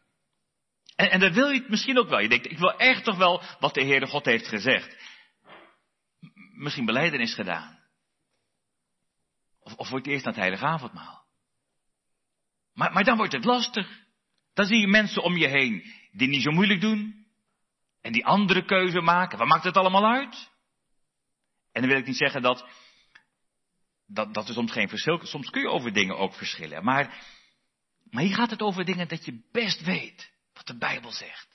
En, 0.97 1.11
en 1.11 1.21
dan 1.21 1.33
wil 1.33 1.49
je 1.49 1.59
het 1.59 1.69
misschien 1.69 1.99
ook 1.99 2.09
wel. 2.09 2.21
Je 2.21 2.29
denkt, 2.29 2.51
ik 2.51 2.59
wil 2.59 2.77
echt 2.77 3.05
toch 3.05 3.17
wel 3.17 3.43
wat 3.59 3.75
de 3.75 3.85
Heere 3.85 4.07
God 4.07 4.25
heeft 4.25 4.49
gezegd. 4.49 4.97
Misschien 6.53 6.85
beleidenis 6.85 7.35
gedaan. 7.35 7.79
Of, 9.61 9.75
of 9.75 9.91
het 9.91 10.07
eerst 10.07 10.27
aan 10.27 10.33
het 10.33 10.41
heilige 10.41 10.65
avondmaal. 10.65 11.20
Maar, 12.75 13.05
dan 13.05 13.17
wordt 13.17 13.33
het 13.33 13.45
lastig. 13.45 13.89
Dan 14.55 14.67
zie 14.67 14.81
je 14.81 14.87
mensen 14.87 15.23
om 15.23 15.37
je 15.37 15.49
heen 15.49 15.93
die 16.13 16.29
niet 16.29 16.43
zo 16.43 16.51
moeilijk 16.51 16.81
doen. 16.81 17.27
En 18.01 18.13
die 18.13 18.27
andere 18.27 18.65
keuze 18.65 19.01
maken. 19.01 19.39
Wat 19.39 19.49
maakt 19.49 19.65
het 19.65 19.77
allemaal 19.77 20.07
uit? 20.07 20.51
En 21.73 21.81
dan 21.81 21.91
wil 21.91 22.01
ik 22.01 22.07
niet 22.07 22.17
zeggen 22.17 22.43
dat, 22.43 22.69
dat, 24.07 24.35
dat 24.35 24.49
er 24.49 24.55
soms 24.55 24.73
geen 24.73 24.89
verschil 24.89 25.27
Soms 25.27 25.51
kun 25.51 25.63
je 25.63 25.69
over 25.69 25.93
dingen 25.93 26.17
ook 26.17 26.35
verschillen. 26.35 26.85
Maar, 26.85 27.25
maar 28.11 28.23
hier 28.23 28.35
gaat 28.35 28.51
het 28.51 28.63
over 28.63 28.85
dingen 28.85 29.09
dat 29.09 29.25
je 29.25 29.49
best 29.53 29.81
weet 29.81 30.33
wat 30.53 30.67
de 30.67 30.79
Bijbel 30.79 31.13
zegt. 31.13 31.49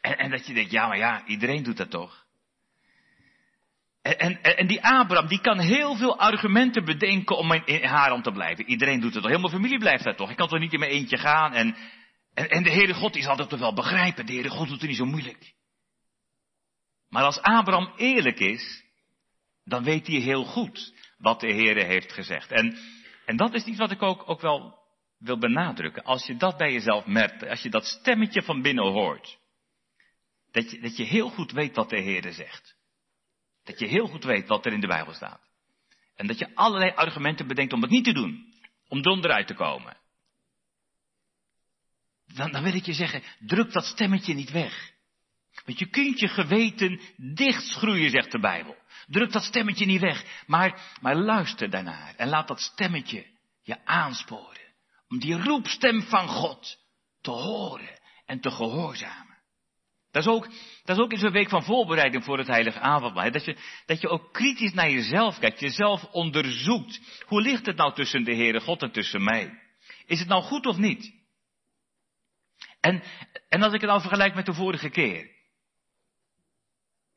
En, 0.00 0.18
en 0.18 0.30
dat 0.30 0.46
je 0.46 0.54
denkt, 0.54 0.70
ja 0.70 0.86
maar 0.86 0.98
ja, 0.98 1.26
iedereen 1.26 1.62
doet 1.62 1.76
dat 1.76 1.90
toch. 1.90 2.23
En, 4.04 4.18
en, 4.18 4.56
en, 4.56 4.66
die 4.66 4.82
Abraham, 4.82 5.28
die 5.28 5.40
kan 5.40 5.58
heel 5.58 5.96
veel 5.96 6.18
argumenten 6.18 6.84
bedenken 6.84 7.36
om 7.36 7.52
in, 7.52 7.66
in 7.66 7.84
Haran 7.84 8.22
te 8.22 8.32
blijven. 8.32 8.64
Iedereen 8.64 9.00
doet 9.00 9.14
het 9.14 9.22
toch. 9.22 9.32
Mijn 9.32 9.48
familie 9.48 9.78
blijft 9.78 10.04
daar 10.04 10.16
toch. 10.16 10.30
Ik 10.30 10.36
kan 10.36 10.48
toch 10.48 10.58
niet 10.58 10.72
in 10.72 10.78
mijn 10.78 10.90
eentje 10.90 11.18
gaan. 11.18 11.52
En, 11.52 11.76
en, 12.34 12.48
en 12.48 12.62
de 12.62 12.70
Heere 12.70 12.94
God, 12.94 13.12
die 13.12 13.22
zal 13.22 13.36
dat 13.36 13.48
toch 13.48 13.58
wel 13.58 13.74
begrijpen. 13.74 14.26
De 14.26 14.32
Heere 14.32 14.48
God 14.48 14.68
doet 14.68 14.80
het 14.80 14.88
niet 14.88 14.98
zo 14.98 15.04
moeilijk. 15.04 15.54
Maar 17.08 17.22
als 17.22 17.40
Abraham 17.40 17.92
eerlijk 17.96 18.38
is, 18.38 18.84
dan 19.64 19.84
weet 19.84 20.06
hij 20.06 20.16
heel 20.16 20.44
goed 20.44 20.94
wat 21.18 21.40
de 21.40 21.52
Heere 21.52 21.84
heeft 21.84 22.12
gezegd. 22.12 22.50
En, 22.52 22.78
en 23.26 23.36
dat 23.36 23.54
is 23.54 23.64
iets 23.64 23.78
wat 23.78 23.90
ik 23.90 24.02
ook, 24.02 24.28
ook 24.28 24.40
wel 24.40 24.78
wil 25.18 25.38
benadrukken. 25.38 26.02
Als 26.02 26.26
je 26.26 26.36
dat 26.36 26.56
bij 26.56 26.72
jezelf 26.72 27.06
merkt, 27.06 27.48
als 27.48 27.62
je 27.62 27.70
dat 27.70 27.84
stemmetje 27.84 28.42
van 28.42 28.62
binnen 28.62 28.92
hoort. 28.92 29.38
Dat 30.50 30.70
je, 30.70 30.80
dat 30.80 30.96
je 30.96 31.04
heel 31.04 31.28
goed 31.28 31.52
weet 31.52 31.76
wat 31.76 31.90
de 31.90 32.02
Heere 32.02 32.32
zegt. 32.32 32.73
Dat 33.64 33.78
je 33.78 33.86
heel 33.86 34.06
goed 34.06 34.24
weet 34.24 34.48
wat 34.48 34.66
er 34.66 34.72
in 34.72 34.80
de 34.80 34.86
Bijbel 34.86 35.14
staat. 35.14 35.40
En 36.16 36.26
dat 36.26 36.38
je 36.38 36.54
allerlei 36.54 36.90
argumenten 36.90 37.46
bedenkt 37.46 37.72
om 37.72 37.82
het 37.82 37.90
niet 37.90 38.04
te 38.04 38.12
doen. 38.12 38.52
Om 38.88 38.98
eronderuit 38.98 39.46
te 39.46 39.54
komen. 39.54 39.96
Dan, 42.34 42.52
dan 42.52 42.62
wil 42.62 42.74
ik 42.74 42.86
je 42.86 42.92
zeggen, 42.92 43.22
druk 43.38 43.72
dat 43.72 43.84
stemmetje 43.84 44.34
niet 44.34 44.50
weg. 44.50 44.92
Want 45.64 45.78
je 45.78 45.86
kunt 45.86 46.20
je 46.20 46.28
geweten 46.28 47.00
dichtschroeien, 47.16 48.10
zegt 48.10 48.32
de 48.32 48.40
Bijbel. 48.40 48.76
Druk 49.06 49.32
dat 49.32 49.42
stemmetje 49.42 49.86
niet 49.86 50.00
weg, 50.00 50.44
maar, 50.46 50.96
maar 51.00 51.16
luister 51.16 51.70
daarnaar 51.70 52.14
en 52.16 52.28
laat 52.28 52.48
dat 52.48 52.60
stemmetje 52.60 53.26
je 53.62 53.84
aansporen. 53.84 54.72
Om 55.08 55.18
die 55.18 55.42
roepstem 55.42 56.02
van 56.02 56.28
God 56.28 56.78
te 57.20 57.30
horen 57.30 58.00
en 58.26 58.40
te 58.40 58.50
gehoorzamen. 58.50 59.23
Dat 60.14 60.22
is 60.22 60.32
ook, 60.32 60.48
dat 60.84 60.96
is 60.96 61.02
ook 61.02 61.12
in 61.12 61.18
zo'n 61.18 61.32
week 61.32 61.48
van 61.48 61.64
voorbereiding 61.64 62.24
voor 62.24 62.38
het 62.38 62.46
heilige 62.46 62.80
avondmaal. 62.80 63.30
Dat 63.30 63.44
je, 63.44 63.56
dat 63.86 64.00
je 64.00 64.08
ook 64.08 64.32
kritisch 64.32 64.72
naar 64.72 64.90
jezelf 64.90 65.38
kijkt, 65.38 65.60
jezelf 65.60 66.04
onderzoekt. 66.04 67.00
Hoe 67.26 67.42
ligt 67.42 67.66
het 67.66 67.76
nou 67.76 67.94
tussen 67.94 68.24
de 68.24 68.34
Heere 68.34 68.60
God 68.60 68.82
en 68.82 68.92
tussen 68.92 69.24
mij? 69.24 69.58
Is 70.06 70.18
het 70.18 70.28
nou 70.28 70.42
goed 70.42 70.66
of 70.66 70.76
niet? 70.76 71.12
En, 72.80 73.02
en 73.48 73.62
als 73.62 73.72
ik 73.72 73.80
het 73.80 73.90
nou 73.90 74.00
vergelijk 74.00 74.34
met 74.34 74.46
de 74.46 74.54
vorige 74.54 74.88
keer. 74.88 75.30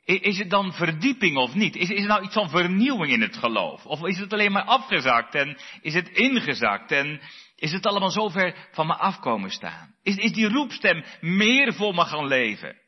Is 0.04 0.38
het 0.38 0.50
dan 0.50 0.74
verdieping 0.74 1.38
of 1.38 1.54
niet? 1.54 1.76
Is, 1.76 1.90
is 1.90 2.02
er 2.02 2.08
nou 2.08 2.24
iets 2.24 2.34
van 2.34 2.50
vernieuwing 2.50 3.12
in 3.12 3.22
het 3.22 3.38
geloof? 3.38 3.86
Of 3.86 4.04
is 4.04 4.18
het 4.18 4.34
alleen 4.34 4.52
maar 4.52 4.64
afgezakt 4.64 5.36
en 5.36 5.58
is 5.82 5.94
het 5.94 6.10
ingezakt 6.10 6.92
en 6.92 7.22
is 7.56 7.72
het 7.72 7.86
allemaal 7.86 8.12
zover 8.12 8.68
van 8.72 8.88
me 8.88 8.96
afkomen 8.96 9.52
staan? 9.52 9.96
Is, 10.04 10.16
is 10.16 10.34
die 10.34 10.50
roepstem 10.50 11.04
meer 11.22 11.74
voor 11.74 11.96
me 11.96 12.06
gaan 12.06 12.28
leven? 12.28 12.86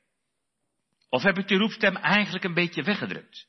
Of 1.10 1.24
heb 1.24 1.38
ik 1.38 1.48
die 1.48 1.58
roepstem 1.58 1.96
eigenlijk 1.96 2.44
een 2.44 2.54
beetje 2.54 2.84
weggedrukt? 2.84 3.48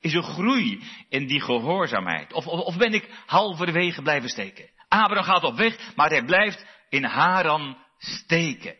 Is 0.00 0.14
er 0.14 0.22
groei 0.22 0.82
in 1.08 1.26
die 1.26 1.40
gehoorzaamheid? 1.40 2.32
Of, 2.32 2.46
of, 2.46 2.60
of 2.60 2.76
ben 2.76 2.92
ik 2.92 3.08
halverwege 3.26 4.02
blijven 4.02 4.28
steken? 4.28 4.70
Abraham 4.88 5.24
gaat 5.24 5.44
op 5.44 5.56
weg, 5.56 5.94
maar 5.96 6.10
hij 6.10 6.24
blijft 6.24 6.66
in 6.88 7.04
Haran 7.04 7.78
steken. 7.98 8.76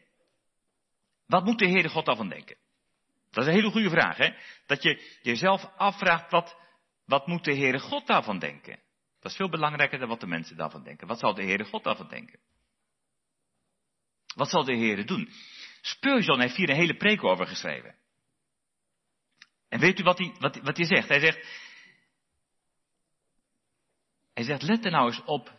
Wat 1.27 1.45
moet 1.45 1.59
de 1.59 1.69
Heere 1.69 1.89
God 1.89 2.07
daarvan 2.07 2.29
denken? 2.29 2.57
Dat 3.31 3.45
is 3.45 3.51
een 3.51 3.57
hele 3.57 3.71
goede 3.71 3.91
vraag, 3.91 4.17
hè? 4.17 4.35
Dat 4.67 4.83
je 4.83 5.19
jezelf 5.23 5.71
afvraagt, 5.77 6.31
wat, 6.31 6.57
wat 7.07 7.27
moet 7.27 7.45
de 7.45 7.55
Heere 7.55 7.79
God 7.79 8.07
daarvan 8.07 8.39
denken? 8.39 8.79
Dat 9.21 9.31
is 9.31 9.37
veel 9.37 9.49
belangrijker 9.49 9.99
dan 9.99 10.09
wat 10.09 10.21
de 10.21 10.27
mensen 10.27 10.57
daarvan 10.57 10.83
denken. 10.83 11.07
Wat 11.07 11.19
zal 11.19 11.35
de 11.35 11.43
Heere 11.43 11.65
God 11.65 11.85
daarvan 11.85 12.09
denken? 12.09 12.39
Wat 14.35 14.51
zal 14.51 14.65
de 14.65 14.77
Heere 14.77 15.05
doen? 15.05 15.29
Spurgeon 15.81 16.41
heeft 16.41 16.57
hier 16.57 16.71
een 16.71 16.77
hele 16.77 16.97
preek 16.97 17.25
over 17.25 17.47
geschreven. 17.47 17.95
En 19.71 19.81
weet 19.81 19.99
u 19.99 20.03
wat 20.03 20.19
hij, 20.19 20.35
wat, 20.39 20.57
wat 20.57 20.77
hij 20.77 20.87
zegt? 20.87 21.09
Hij 21.09 21.21
zegt, 21.21 21.39
hij 24.35 24.45
zegt, 24.45 24.63
let 24.63 24.85
er 24.85 24.91
nou 24.91 25.07
eens 25.07 25.25
op 25.25 25.59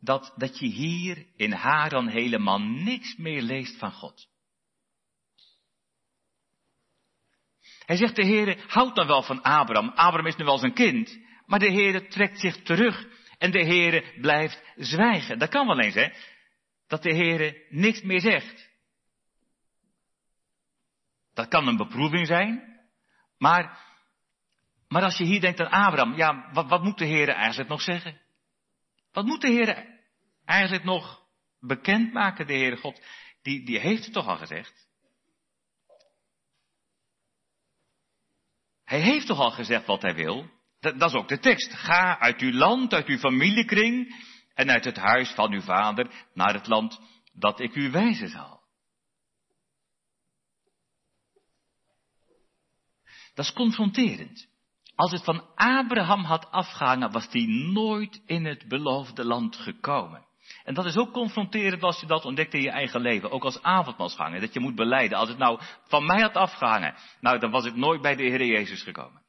dat, 0.00 0.32
dat 0.36 0.58
je 0.58 0.66
hier 0.66 1.26
in 1.36 1.52
Haran 1.52 2.08
helemaal 2.08 2.60
niks 2.60 3.16
meer 3.16 3.42
leest 3.42 3.78
van 3.78 3.92
God. 3.92 4.28
Hij 7.84 7.96
zegt, 7.96 8.16
de 8.16 8.26
Heere 8.26 8.58
houdt 8.66 8.96
dan 8.96 9.06
wel 9.06 9.22
van 9.22 9.42
Abraham. 9.42 9.88
Abraham 9.88 10.26
is 10.26 10.36
nu 10.36 10.44
wel 10.44 10.58
zijn 10.58 10.74
kind. 10.74 11.18
Maar 11.46 11.58
de 11.58 11.72
Heere 11.72 12.06
trekt 12.06 12.40
zich 12.40 12.62
terug. 12.62 13.06
En 13.38 13.50
de 13.50 13.64
Heere 13.64 14.20
blijft 14.20 14.62
zwijgen. 14.76 15.38
Dat 15.38 15.48
kan 15.48 15.66
wel 15.66 15.80
eens, 15.80 15.94
hè? 15.94 16.08
Dat 16.86 17.02
de 17.02 17.14
Heere 17.14 17.66
niks 17.68 18.02
meer 18.02 18.20
zegt. 18.20 18.70
Dat 21.34 21.48
kan 21.48 21.68
een 21.68 21.76
beproeving 21.76 22.26
zijn. 22.26 22.77
Maar, 23.38 23.78
maar 24.88 25.02
als 25.02 25.16
je 25.16 25.24
hier 25.24 25.40
denkt 25.40 25.60
aan 25.60 25.86
Abraham, 25.86 26.14
ja, 26.14 26.50
wat, 26.52 26.68
wat 26.68 26.82
moet 26.82 26.98
de 26.98 27.04
Heer 27.04 27.28
eigenlijk 27.28 27.68
nog 27.68 27.80
zeggen? 27.80 28.20
Wat 29.12 29.24
moet 29.24 29.40
de 29.40 29.48
Heer 29.48 30.00
eigenlijk 30.44 30.84
nog 30.84 31.22
bekendmaken, 31.60 32.46
de 32.46 32.52
Heere 32.52 32.76
God? 32.76 33.02
Die, 33.42 33.64
die 33.64 33.78
heeft 33.78 34.04
het 34.04 34.12
toch 34.12 34.26
al 34.26 34.36
gezegd? 34.36 34.88
Hij 38.84 39.00
heeft 39.00 39.26
toch 39.26 39.38
al 39.38 39.50
gezegd 39.50 39.86
wat 39.86 40.02
hij 40.02 40.14
wil? 40.14 40.50
Dat, 40.80 40.98
dat, 40.98 41.10
is 41.10 41.16
ook 41.16 41.28
de 41.28 41.38
tekst. 41.38 41.74
Ga 41.74 42.18
uit 42.18 42.40
uw 42.40 42.52
land, 42.52 42.92
uit 42.92 43.06
uw 43.06 43.18
familiekring 43.18 44.14
en 44.54 44.70
uit 44.70 44.84
het 44.84 44.96
huis 44.96 45.30
van 45.30 45.52
uw 45.52 45.60
vader 45.60 46.26
naar 46.34 46.54
het 46.54 46.66
land 46.66 47.00
dat 47.32 47.60
ik 47.60 47.74
u 47.74 47.90
wijzen 47.90 48.28
zal. 48.28 48.57
Dat 53.38 53.46
is 53.46 53.52
confronterend. 53.52 54.48
Als 54.94 55.12
het 55.12 55.24
van 55.24 55.54
Abraham 55.54 56.24
had 56.24 56.50
afgehangen, 56.50 57.12
was 57.12 57.28
hij 57.30 57.46
nooit 57.46 58.22
in 58.26 58.44
het 58.44 58.68
beloofde 58.68 59.24
land 59.24 59.56
gekomen. 59.56 60.26
En 60.64 60.74
dat 60.74 60.84
is 60.84 60.96
ook 60.96 61.12
confronterend 61.12 61.82
als 61.82 62.00
je 62.00 62.06
dat 62.06 62.24
ontdekt 62.24 62.54
in 62.54 62.62
je 62.62 62.70
eigen 62.70 63.00
leven, 63.00 63.30
ook 63.30 63.44
als 63.44 63.62
avondmaalsganger, 63.62 64.40
dat 64.40 64.52
je 64.52 64.60
moet 64.60 64.74
beleiden. 64.74 65.18
Als 65.18 65.28
het 65.28 65.38
nou 65.38 65.60
van 65.84 66.06
mij 66.06 66.20
had 66.20 66.34
afgehangen, 66.34 66.94
nou 67.20 67.38
dan 67.38 67.50
was 67.50 67.64
ik 67.64 67.74
nooit 67.74 68.02
bij 68.02 68.16
de 68.16 68.22
Heer 68.22 68.44
Jezus 68.44 68.82
gekomen. 68.82 69.22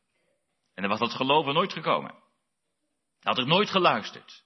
En 0.74 0.82
dan 0.82 0.90
was 0.90 1.00
dat 1.00 1.14
geloven 1.14 1.54
nooit 1.54 1.74
gekomen. 1.74 2.12
Dan 3.20 3.36
had 3.36 3.38
ik 3.38 3.46
nooit 3.46 3.70
geluisterd. 3.70 4.44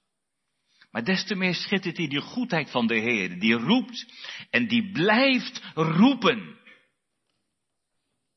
Maar 0.92 1.04
des 1.04 1.26
te 1.26 1.36
meer 1.36 1.56
schittert 1.56 1.98
hij 1.98 2.08
die 2.08 2.22
goedheid 2.22 2.72
van 2.72 2.88
de 2.88 3.00
Heer, 3.00 3.40
die 3.40 3.56
roept 3.56 4.06
en 4.50 4.68
die 4.68 4.92
blijft 4.92 5.64
roepen. 5.74 6.62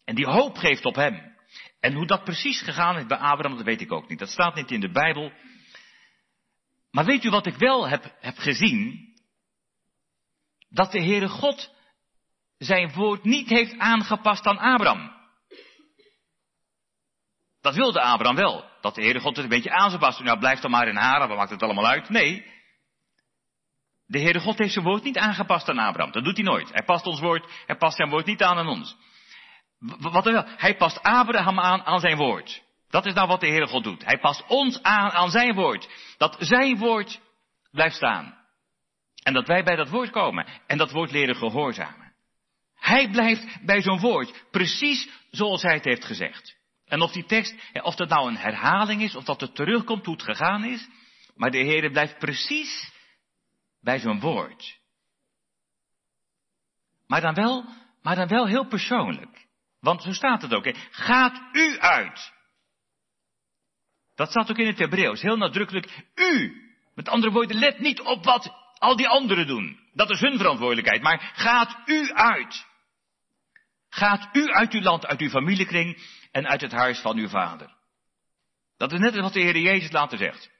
En 0.06 0.14
die 0.14 0.26
hoop 0.26 0.56
geeft 0.56 0.84
op 0.84 0.94
hem. 0.94 1.36
En 1.80 1.92
hoe 1.92 2.06
dat 2.06 2.24
precies 2.24 2.62
gegaan 2.62 2.96
is 2.96 3.06
bij 3.06 3.18
Abraham, 3.18 3.56
dat 3.56 3.66
weet 3.66 3.80
ik 3.80 3.92
ook 3.92 4.08
niet. 4.08 4.18
Dat 4.18 4.28
staat 4.28 4.54
niet 4.54 4.70
in 4.70 4.80
de 4.80 4.90
Bijbel. 4.90 5.32
Maar 6.90 7.04
weet 7.04 7.24
u 7.24 7.30
wat 7.30 7.46
ik 7.46 7.56
wel 7.56 7.88
heb, 7.88 8.16
heb 8.20 8.36
gezien? 8.36 9.08
Dat 10.68 10.92
de 10.92 11.02
Heere 11.02 11.28
God 11.28 11.74
zijn 12.58 12.92
woord 12.92 13.24
niet 13.24 13.48
heeft 13.48 13.78
aangepast 13.78 14.46
aan 14.46 14.58
Abraham. 14.58 15.14
Dat 17.60 17.74
wilde 17.74 18.00
Abraham 18.00 18.36
wel. 18.36 18.70
Dat 18.80 18.94
de 18.94 19.02
Heere 19.02 19.20
God 19.20 19.36
het 19.36 19.44
een 19.44 19.50
beetje 19.50 19.70
aan 19.70 19.88
zou 19.88 20.00
passen. 20.00 20.24
Nou, 20.24 20.38
blijf 20.38 20.60
dan 20.60 20.70
maar 20.70 20.88
in 20.88 20.96
Haran, 20.96 21.28
wat 21.28 21.36
maakt 21.36 21.50
het 21.50 21.62
allemaal 21.62 21.86
uit? 21.86 22.08
Nee. 22.08 22.46
De 24.06 24.20
Heere 24.20 24.40
God 24.40 24.58
heeft 24.58 24.72
zijn 24.72 24.84
woord 24.84 25.02
niet 25.02 25.18
aangepast 25.18 25.68
aan 25.68 25.78
Abraham. 25.78 26.12
Dat 26.12 26.24
doet 26.24 26.36
hij 26.36 26.44
nooit. 26.44 26.72
Hij 26.72 26.84
past 26.84 27.06
ons 27.06 27.20
woord, 27.20 27.52
hij 27.66 27.76
past 27.76 27.96
zijn 27.96 28.10
woord 28.10 28.26
niet 28.26 28.42
aan 28.42 28.58
aan 28.58 28.68
ons. 28.68 28.96
Wat 29.78 30.24
hij 30.56 30.76
past 30.76 31.02
Abraham 31.02 31.60
aan 31.60 31.82
aan 31.82 32.00
zijn 32.00 32.16
woord. 32.16 32.62
Dat 32.88 33.06
is 33.06 33.14
nou 33.14 33.28
wat 33.28 33.40
de 33.40 33.46
Heere 33.46 33.66
God 33.66 33.84
doet. 33.84 34.04
Hij 34.04 34.18
past 34.18 34.46
ons 34.46 34.82
aan 34.82 35.10
aan 35.10 35.30
zijn 35.30 35.54
woord. 35.54 35.88
Dat 36.18 36.36
zijn 36.38 36.78
woord 36.78 37.20
blijft 37.70 37.96
staan. 37.96 38.38
En 39.22 39.32
dat 39.32 39.46
wij 39.46 39.62
bij 39.62 39.76
dat 39.76 39.88
woord 39.88 40.10
komen. 40.10 40.46
En 40.66 40.78
dat 40.78 40.90
woord 40.90 41.10
leren 41.10 41.36
gehoorzamen. 41.36 42.14
Hij 42.74 43.10
blijft 43.10 43.64
bij 43.64 43.82
zo'n 43.82 44.00
woord. 44.00 44.44
Precies 44.50 45.08
zoals 45.30 45.62
hij 45.62 45.74
het 45.74 45.84
heeft 45.84 46.04
gezegd. 46.04 46.56
En 46.86 47.00
of 47.00 47.12
die 47.12 47.24
tekst, 47.24 47.54
of 47.82 47.94
dat 47.94 48.08
nou 48.08 48.28
een 48.28 48.36
herhaling 48.36 49.02
is, 49.02 49.14
of 49.16 49.24
dat 49.24 49.40
het 49.40 49.54
terugkomt 49.54 50.04
hoe 50.04 50.14
het 50.14 50.24
gegaan 50.24 50.64
is. 50.64 50.88
Maar 51.34 51.50
de 51.50 51.64
Heere 51.64 51.90
blijft 51.90 52.18
precies 52.18 52.92
bij 53.80 53.98
zo'n 53.98 54.20
woord. 54.20 54.78
Maar 57.06 57.20
dan 57.20 57.34
wel, 57.34 57.64
maar 58.02 58.16
dan 58.16 58.28
wel 58.28 58.46
heel 58.46 58.66
persoonlijk. 58.66 59.45
Want 59.80 60.02
zo 60.02 60.12
staat 60.12 60.42
het 60.42 60.54
ook. 60.54 60.64
Hè? 60.64 60.74
Gaat 60.90 61.40
u 61.52 61.78
uit. 61.78 62.32
Dat 64.14 64.30
staat 64.30 64.50
ook 64.50 64.58
in 64.58 64.66
het 64.66 64.78
Hebreeuws, 64.78 65.22
heel 65.22 65.36
nadrukkelijk. 65.36 66.04
U. 66.14 66.62
Met 66.94 67.08
andere 67.08 67.32
woorden, 67.32 67.58
let 67.58 67.78
niet 67.78 68.00
op 68.00 68.24
wat 68.24 68.52
al 68.78 68.96
die 68.96 69.08
anderen 69.08 69.46
doen. 69.46 69.80
Dat 69.92 70.10
is 70.10 70.20
hun 70.20 70.36
verantwoordelijkheid. 70.36 71.02
Maar 71.02 71.32
gaat 71.34 71.76
u 71.84 72.12
uit. 72.12 72.66
Gaat 73.88 74.28
u 74.32 74.52
uit 74.52 74.72
uw 74.72 74.80
land, 74.80 75.06
uit 75.06 75.20
uw 75.20 75.28
familiekring 75.28 76.02
en 76.32 76.46
uit 76.46 76.60
het 76.60 76.72
huis 76.72 77.00
van 77.00 77.16
uw 77.16 77.28
vader. 77.28 77.74
Dat 78.76 78.92
is 78.92 78.98
net 78.98 79.16
wat 79.16 79.32
de 79.32 79.40
Heer 79.40 79.58
Jezus 79.58 79.92
later 79.92 80.18
zegt. 80.18 80.50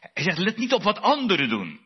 Hij 0.00 0.22
zegt, 0.22 0.38
let 0.38 0.56
niet 0.56 0.72
op 0.72 0.82
wat 0.82 1.00
anderen 1.00 1.48
doen. 1.48 1.85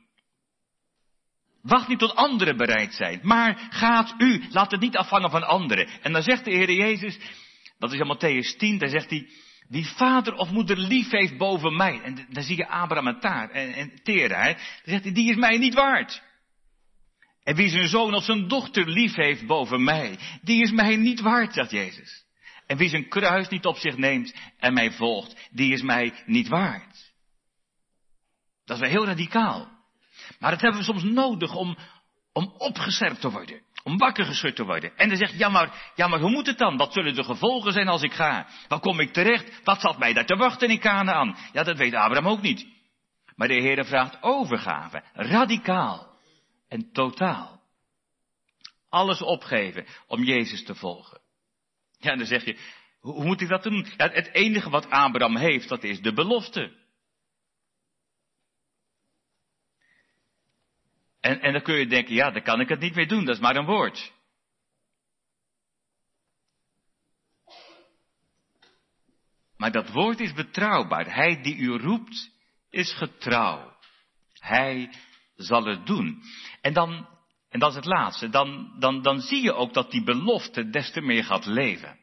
Wacht 1.63 1.89
niet 1.89 1.99
tot 1.99 2.15
anderen 2.15 2.57
bereid 2.57 2.95
zijn. 2.95 3.21
Maar 3.23 3.69
gaat 3.71 4.15
u, 4.19 4.45
laat 4.51 4.71
het 4.71 4.81
niet 4.81 4.97
afhangen 4.97 5.31
van 5.31 5.47
anderen. 5.47 5.89
En 6.03 6.13
dan 6.13 6.23
zegt 6.23 6.45
de 6.45 6.51
Heer 6.51 6.73
Jezus, 6.73 7.19
dat 7.79 7.93
is 7.93 7.99
in 7.99 8.17
Matthäus 8.17 8.57
10, 8.57 8.79
daar 8.79 8.89
zegt 8.89 9.11
hij, 9.11 9.29
wie 9.69 9.87
vader 9.87 10.35
of 10.35 10.51
moeder 10.51 10.77
lief 10.77 11.11
heeft 11.11 11.37
boven 11.37 11.77
mij. 11.77 12.01
En 12.03 12.27
dan 12.29 12.43
zie 12.43 12.57
je 12.57 12.69
Abraham 12.69 13.07
en 13.07 13.21
Taar 13.21 13.51
en, 13.51 13.73
en 13.73 14.03
Tera. 14.03 14.43
Hè? 14.43 14.55
Zegt 14.85 15.03
hij, 15.03 15.13
die 15.13 15.31
is 15.31 15.37
mij 15.37 15.59
niet 15.59 15.75
waard. 15.75 16.23
En 17.43 17.57
wie 17.57 17.69
zijn 17.69 17.89
zoon 17.89 18.15
of 18.15 18.25
zijn 18.25 18.49
dochter 18.49 18.89
lief 18.89 19.15
heeft 19.15 19.47
boven 19.47 19.85
mij, 19.85 20.19
die 20.43 20.63
is 20.63 20.71
mij 20.71 20.97
niet 20.97 21.21
waard, 21.21 21.55
zegt 21.55 21.71
Jezus. 21.71 22.25
En 22.67 22.77
wie 22.77 22.89
zijn 22.89 23.09
kruis 23.09 23.49
niet 23.49 23.67
op 23.67 23.77
zich 23.77 23.97
neemt 23.97 24.35
en 24.59 24.73
mij 24.73 24.93
volgt, 24.93 25.49
die 25.51 25.73
is 25.73 25.83
mij 25.83 26.13
niet 26.27 26.49
waard. 26.49 27.13
Dat 28.65 28.77
is 28.77 28.83
wel 28.83 28.91
heel 28.91 29.07
radicaal. 29.07 29.80
Maar 30.39 30.51
dat 30.51 30.61
hebben 30.61 30.81
we 30.81 30.87
soms 30.87 31.03
nodig 31.03 31.55
om, 31.55 31.79
om 32.33 32.55
opgeserpt 32.59 33.21
te 33.21 33.31
worden. 33.31 33.63
Om 33.83 33.99
wakker 33.99 34.25
geschud 34.25 34.57
te 34.57 34.65
worden. 34.65 34.97
En 34.97 35.09
dan 35.09 35.17
zegt, 35.19 35.39
ja 35.39 35.49
maar, 35.49 35.93
ja 35.95 36.09
maar 36.09 36.21
hoe 36.21 36.31
moet 36.31 36.47
het 36.47 36.59
dan? 36.59 36.77
Wat 36.77 36.93
zullen 36.93 37.15
de 37.15 37.25
gevolgen 37.25 37.73
zijn 37.73 37.89
als 37.89 38.03
ik 38.03 38.13
ga? 38.13 38.47
Waar 38.69 38.81
kom 38.81 39.01
ik 39.01 39.13
terecht? 39.13 39.65
Wat 39.65 39.81
zat 39.81 39.99
mij 39.99 40.13
daar 40.13 40.27
te 40.27 40.37
wachten 40.37 40.69
in 40.69 40.79
Canaan? 40.79 41.37
Ja, 41.53 41.63
dat 41.63 41.77
weet 41.77 41.95
Abraham 41.95 42.29
ook 42.33 42.43
niet. 42.43 42.67
Maar 43.37 43.49
de 43.49 43.61
Heer 43.61 43.85
vraagt 43.85 44.23
overgave. 44.23 45.03
Radicaal. 45.13 46.19
En 46.69 46.93
totaal. 46.93 47.61
Alles 48.89 49.23
opgeven 49.23 49.87
om 50.07 50.25
Jezus 50.25 50.65
te 50.65 50.75
volgen. 50.75 51.21
Ja, 51.99 52.11
en 52.11 52.19
dan 52.19 52.27
zeg 52.27 52.45
je, 52.45 52.59
hoe 53.01 53.25
moet 53.25 53.41
ik 53.41 53.49
dat 53.49 53.63
doen? 53.63 53.87
Ja, 53.97 54.09
het 54.09 54.35
enige 54.35 54.71
wat 54.71 54.91
Abraham 54.91 55.37
heeft, 55.37 55.69
dat 55.69 55.85
is 55.85 56.01
de 56.01 56.13
belofte. 56.13 56.80
En, 61.21 61.41
en 61.41 61.53
dan 61.53 61.63
kun 61.63 61.75
je 61.75 61.87
denken, 61.87 62.15
ja, 62.15 62.31
dan 62.31 62.43
kan 62.43 62.61
ik 62.61 62.69
het 62.69 62.81
niet 62.81 62.95
meer 62.95 63.09
doen, 63.09 63.25
dat 63.25 63.35
is 63.35 63.41
maar 63.41 63.57
een 63.57 63.67
woord. 63.67 64.13
Maar 69.57 69.73
dat 69.73 69.91
woord 69.91 70.21
is 70.21 70.33
betrouwbaar. 70.33 71.15
Hij 71.15 71.43
die 71.43 71.57
u 71.57 71.69
roept, 71.69 72.31
is 72.71 72.93
getrouw. 72.93 73.77
Hij 74.33 74.95
zal 75.37 75.65
het 75.65 75.87
doen. 75.87 76.23
En 76.61 76.73
dan, 76.73 77.09
en 77.49 77.59
dat 77.59 77.71
is 77.71 77.77
het 77.77 77.85
laatste, 77.85 78.29
dan, 78.29 78.75
dan, 78.79 79.03
dan 79.03 79.21
zie 79.21 79.43
je 79.43 79.55
ook 79.55 79.75
dat 79.75 79.91
die 79.91 80.05
belofte 80.05 80.71
des 80.71 80.93
te 80.93 81.01
meer 81.01 81.25
gaat 81.25 81.47
leven. 81.47 81.99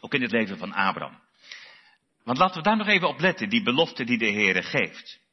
Ook 0.00 0.14
in 0.14 0.22
het 0.22 0.32
leven 0.32 0.58
van 0.58 0.72
Abraham. 0.72 1.22
Want 2.24 2.38
laten 2.38 2.56
we 2.56 2.62
daar 2.62 2.76
nog 2.76 2.86
even 2.86 3.08
op 3.08 3.20
letten, 3.20 3.48
die 3.48 3.62
belofte 3.62 4.04
die 4.04 4.18
de 4.18 4.30
Heere 4.30 4.62
geeft. 4.62 5.23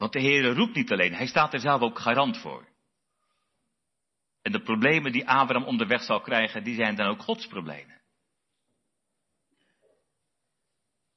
Want 0.00 0.12
de 0.12 0.20
Heer 0.20 0.54
roept 0.54 0.74
niet 0.74 0.92
alleen, 0.92 1.14
hij 1.14 1.26
staat 1.26 1.52
er 1.52 1.60
zelf 1.60 1.80
ook 1.80 1.98
garant 1.98 2.38
voor. 2.38 2.68
En 4.42 4.52
de 4.52 4.62
problemen 4.62 5.12
die 5.12 5.28
Abraham 5.28 5.68
onderweg 5.68 6.02
zal 6.02 6.20
krijgen, 6.20 6.64
die 6.64 6.74
zijn 6.74 6.94
dan 6.94 7.06
ook 7.06 7.22
Gods 7.22 7.46
problemen. 7.46 8.00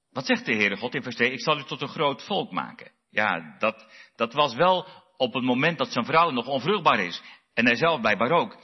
Wat 0.10 0.26
zegt 0.26 0.46
de 0.46 0.54
Heere 0.54 0.78
God 0.78 0.96
in 0.96 1.04
vers 1.04 1.16
2? 1.16 1.32
Ik 1.32 1.42
zal 1.42 1.58
u 1.58 1.64
tot 1.64 1.82
een 1.82 1.88
groot 1.88 2.24
volk 2.24 2.52
maken. 2.52 2.92
Ja, 3.10 3.56
dat, 3.60 3.86
dat 4.16 4.34
was 4.34 4.56
wel 4.56 4.88
op 5.18 5.34
het 5.34 5.44
moment 5.44 5.78
dat 5.78 5.92
zijn 5.92 6.06
vrouw 6.06 6.30
nog 6.30 6.48
onvruchtbaar 6.48 7.00
is. 7.00 7.22
En 7.54 7.66
hij 7.66 7.76
zelf 7.76 8.02
blijkbaar 8.02 8.32
ook. 8.32 8.58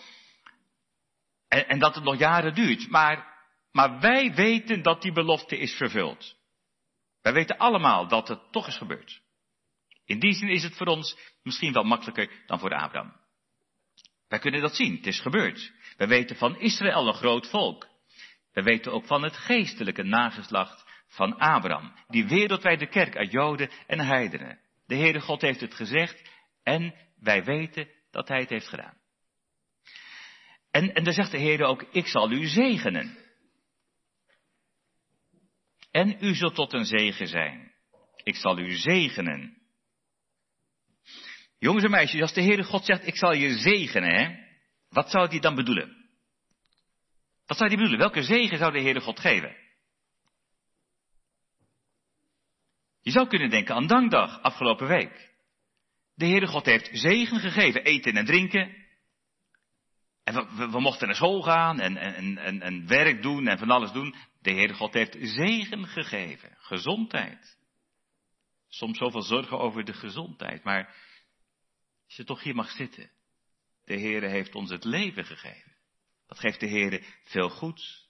En, 1.48 1.68
en 1.68 1.80
dat 1.80 1.96
het 1.96 2.04
nog 2.04 2.18
jaren 2.18 2.54
duurt. 2.54 2.90
Maar, 2.90 3.46
maar 3.72 4.00
wij 4.00 4.34
weten 4.34 4.82
dat 4.82 5.02
die 5.02 5.14
belofte 5.14 5.58
is 5.58 5.74
vervuld. 5.74 6.36
Wij 7.22 7.34
weten 7.34 7.58
allemaal 7.58 8.08
dat 8.08 8.28
het 8.28 8.52
toch 8.52 8.68
is 8.68 8.78
gebeurd. 8.78 9.28
In 10.10 10.20
die 10.20 10.34
zin 10.34 10.50
is 10.50 10.64
het 10.64 10.76
voor 10.76 10.88
ons 10.88 11.18
misschien 11.44 11.74
wel 11.74 11.84
makkelijker 11.84 12.44
dan 12.46 12.60
voor 12.60 12.74
Abraham. 12.74 13.16
Wij 14.28 14.40
kunnen 14.40 14.62
dat 14.62 14.76
zien, 14.76 14.96
het 14.96 15.08
is 15.08 15.20
gebeurd. 15.20 15.72
Wij 15.98 16.08
weten 16.08 16.36
van 16.36 16.60
Israël 16.60 17.08
een 17.08 17.14
groot 17.14 17.50
volk. 17.50 17.88
Wij 18.52 18.64
weten 18.64 18.92
ook 18.92 19.06
van 19.06 19.24
het 19.24 19.38
geestelijke 19.38 20.04
nageslacht 20.04 20.86
van 21.08 21.38
Abraham, 21.38 21.94
die 22.08 22.28
wereldwijde 22.28 22.88
kerk 22.88 23.18
uit 23.18 23.32
Joden 23.32 23.70
en 23.88 24.00
heidenen. 24.00 24.60
De 24.86 24.96
Heere 24.96 25.20
God 25.20 25.42
heeft 25.42 25.62
het 25.62 25.74
gezegd 25.74 26.30
en 26.64 26.96
wij 27.20 27.44
weten 27.44 27.88
dat 28.12 28.28
Hij 28.28 28.40
het 28.40 28.50
heeft 28.50 28.68
gedaan. 28.68 28.98
En, 30.72 30.94
en 30.94 31.04
dan 31.04 31.14
zegt 31.14 31.32
de 31.32 31.38
Heer 31.38 31.64
ook, 31.64 31.84
ik 31.92 32.08
zal 32.08 32.32
u 32.32 32.48
zegenen. 32.48 33.18
En 35.92 36.18
u 36.20 36.36
zult 36.36 36.56
tot 36.56 36.74
een 36.74 36.86
zegen 36.86 37.28
zijn. 37.28 37.74
Ik 38.24 38.36
zal 38.36 38.60
u 38.60 38.72
zegenen. 38.72 39.59
Jongens 41.60 41.84
en 41.84 41.92
meisjes, 41.92 42.22
als 42.22 42.34
de 42.34 42.42
Heere 42.42 42.64
God 42.64 42.86
zegt, 42.86 43.08
ik 43.08 43.18
zal 43.18 43.34
je 43.34 43.58
zegenen, 43.58 44.16
hè, 44.16 44.48
wat 44.90 45.10
zou 45.10 45.28
hij 45.28 45.40
dan 45.40 45.56
bedoelen? 45.56 46.10
Wat 47.46 47.58
zou 47.58 47.70
hij 47.70 47.78
bedoelen? 47.78 48.00
Welke 48.00 48.24
zegen 48.24 48.58
zou 48.58 48.72
de 48.72 48.82
Heere 48.82 49.02
God 49.02 49.20
geven? 49.20 49.56
Je 53.02 53.12
zou 53.12 53.28
kunnen 53.28 53.50
denken 53.50 53.76
aan 53.76 53.88
dankdag, 53.88 54.42
afgelopen 54.42 54.88
week. 54.88 55.32
De 56.16 56.26
Heere 56.26 56.48
God 56.48 56.66
heeft 56.66 56.90
zegen 56.92 57.40
gegeven, 57.40 57.84
eten 57.84 58.18
en 58.18 58.26
drinken. 58.26 58.76
En 60.24 60.34
we, 60.34 60.70
we, 60.70 60.80
mochten 60.80 61.08
naar 61.08 61.16
school 61.16 61.42
gaan 61.42 61.80
en, 61.80 61.98
en, 61.98 62.38
en, 62.38 62.62
en 62.62 62.88
werk 62.88 63.22
doen 63.22 63.48
en 63.48 63.58
van 63.58 63.70
alles 63.70 63.92
doen. 63.92 64.16
De 64.42 64.52
Heere 64.52 64.74
God 64.74 64.94
heeft 64.94 65.18
zegen 65.22 65.88
gegeven, 65.88 66.58
gezondheid. 66.58 67.58
Soms 68.68 68.98
zoveel 68.98 69.22
zorgen 69.22 69.60
over 69.60 69.86
de 69.86 69.94
gezondheid, 69.94 70.64
maar 70.64 70.96
als 72.10 72.18
je 72.18 72.24
toch 72.24 72.44
hier 72.44 72.56
mag 72.56 72.70
zitten. 72.70 73.12
De 73.86 74.00
Heere 74.00 74.28
heeft 74.28 74.56
ons 74.56 74.70
het 74.70 74.84
leven 74.84 75.26
gegeven. 75.26 75.76
Dat 76.28 76.40
geeft 76.40 76.60
de 76.60 76.68
Heere 76.68 77.04
veel 77.24 77.50
goeds. 77.50 78.10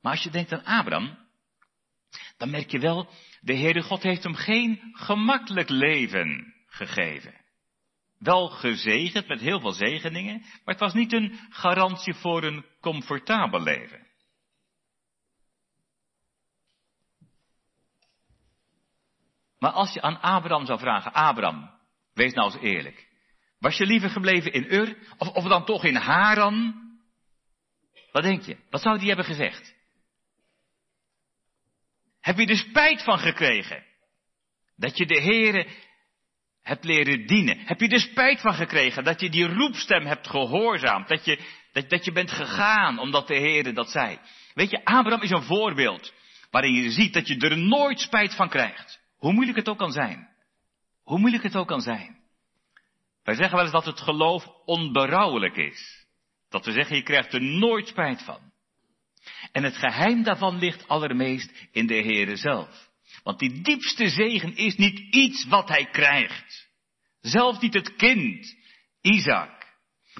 Maar 0.00 0.12
als 0.12 0.22
je 0.22 0.30
denkt 0.30 0.52
aan 0.52 0.64
Abraham, 0.64 1.18
dan 2.36 2.50
merk 2.50 2.70
je 2.70 2.78
wel, 2.78 3.10
de 3.40 3.56
Heere 3.56 3.82
God 3.82 4.02
heeft 4.02 4.22
hem 4.22 4.34
geen 4.34 4.90
gemakkelijk 4.92 5.68
leven 5.68 6.54
gegeven. 6.66 7.40
Wel 8.18 8.48
gezegend 8.48 9.28
met 9.28 9.40
heel 9.40 9.60
veel 9.60 9.72
zegeningen, 9.72 10.40
maar 10.40 10.74
het 10.74 10.80
was 10.80 10.94
niet 10.94 11.12
een 11.12 11.38
garantie 11.50 12.14
voor 12.14 12.42
een 12.42 12.64
comfortabel 12.80 13.62
leven. 13.62 14.06
Maar 19.62 19.70
als 19.70 19.92
je 19.92 20.02
aan 20.02 20.20
Abraham 20.20 20.66
zou 20.66 20.78
vragen, 20.78 21.12
Abraham, 21.12 21.70
wees 22.14 22.32
nou 22.32 22.52
eens 22.52 22.62
eerlijk. 22.62 23.08
Was 23.58 23.76
je 23.76 23.86
liever 23.86 24.10
gebleven 24.10 24.52
in 24.52 24.66
Ur, 24.68 24.96
of, 25.18 25.28
of 25.28 25.44
dan 25.44 25.64
toch 25.64 25.84
in 25.84 25.94
Haran? 25.94 26.74
Wat 28.12 28.22
denk 28.22 28.42
je? 28.42 28.56
Wat 28.70 28.80
zou 28.80 28.98
die 28.98 29.06
hebben 29.06 29.24
gezegd? 29.24 29.74
Heb 32.20 32.38
je 32.38 32.46
er 32.46 32.56
spijt 32.56 33.02
van 33.02 33.18
gekregen? 33.18 33.84
Dat 34.76 34.96
je 34.96 35.06
de 35.06 35.20
Heere 35.20 35.66
hebt 36.62 36.84
leren 36.84 37.26
dienen. 37.26 37.58
Heb 37.58 37.80
je 37.80 37.88
er 37.88 38.00
spijt 38.00 38.40
van 38.40 38.54
gekregen 38.54 39.04
dat 39.04 39.20
je 39.20 39.30
die 39.30 39.46
roepstem 39.46 40.06
hebt 40.06 40.28
gehoorzaamd? 40.28 41.08
Dat 41.08 41.24
je, 41.24 41.38
dat, 41.72 41.90
dat 41.90 42.04
je 42.04 42.12
bent 42.12 42.30
gegaan 42.30 42.98
omdat 42.98 43.28
de 43.28 43.36
Heere 43.36 43.72
dat 43.72 43.90
zei? 43.90 44.18
Weet 44.54 44.70
je, 44.70 44.84
Abraham 44.84 45.22
is 45.22 45.30
een 45.30 45.42
voorbeeld 45.42 46.12
waarin 46.50 46.74
je 46.74 46.90
ziet 46.90 47.12
dat 47.12 47.28
je 47.28 47.36
er 47.36 47.58
nooit 47.58 48.00
spijt 48.00 48.34
van 48.34 48.48
krijgt. 48.48 49.01
Hoe 49.22 49.32
moeilijk 49.32 49.58
het 49.58 49.68
ook 49.68 49.78
kan 49.78 49.92
zijn. 49.92 50.28
Hoe 51.02 51.18
moeilijk 51.18 51.42
het 51.42 51.56
ook 51.56 51.66
kan 51.66 51.80
zijn. 51.80 52.20
Wij 53.22 53.34
zeggen 53.34 53.54
wel 53.54 53.64
eens 53.64 53.72
dat 53.72 53.84
het 53.84 54.00
geloof 54.00 54.46
onberouwelijk 54.64 55.56
is. 55.56 56.06
Dat 56.48 56.64
we 56.64 56.72
zeggen, 56.72 56.96
je 56.96 57.02
krijgt 57.02 57.32
er 57.32 57.42
nooit 57.42 57.88
spijt 57.88 58.22
van. 58.22 58.52
En 59.52 59.64
het 59.64 59.76
geheim 59.76 60.22
daarvan 60.22 60.58
ligt 60.58 60.88
allermeest 60.88 61.68
in 61.72 61.86
de 61.86 61.94
Heere 61.94 62.36
zelf. 62.36 62.90
Want 63.22 63.38
die 63.38 63.60
diepste 63.60 64.08
zegen 64.08 64.56
is 64.56 64.76
niet 64.76 64.98
iets 64.98 65.46
wat 65.46 65.68
hij 65.68 65.86
krijgt. 65.86 66.68
Zelfs 67.20 67.60
niet 67.60 67.74
het 67.74 67.96
kind, 67.96 68.56
Isaac. 69.00 69.66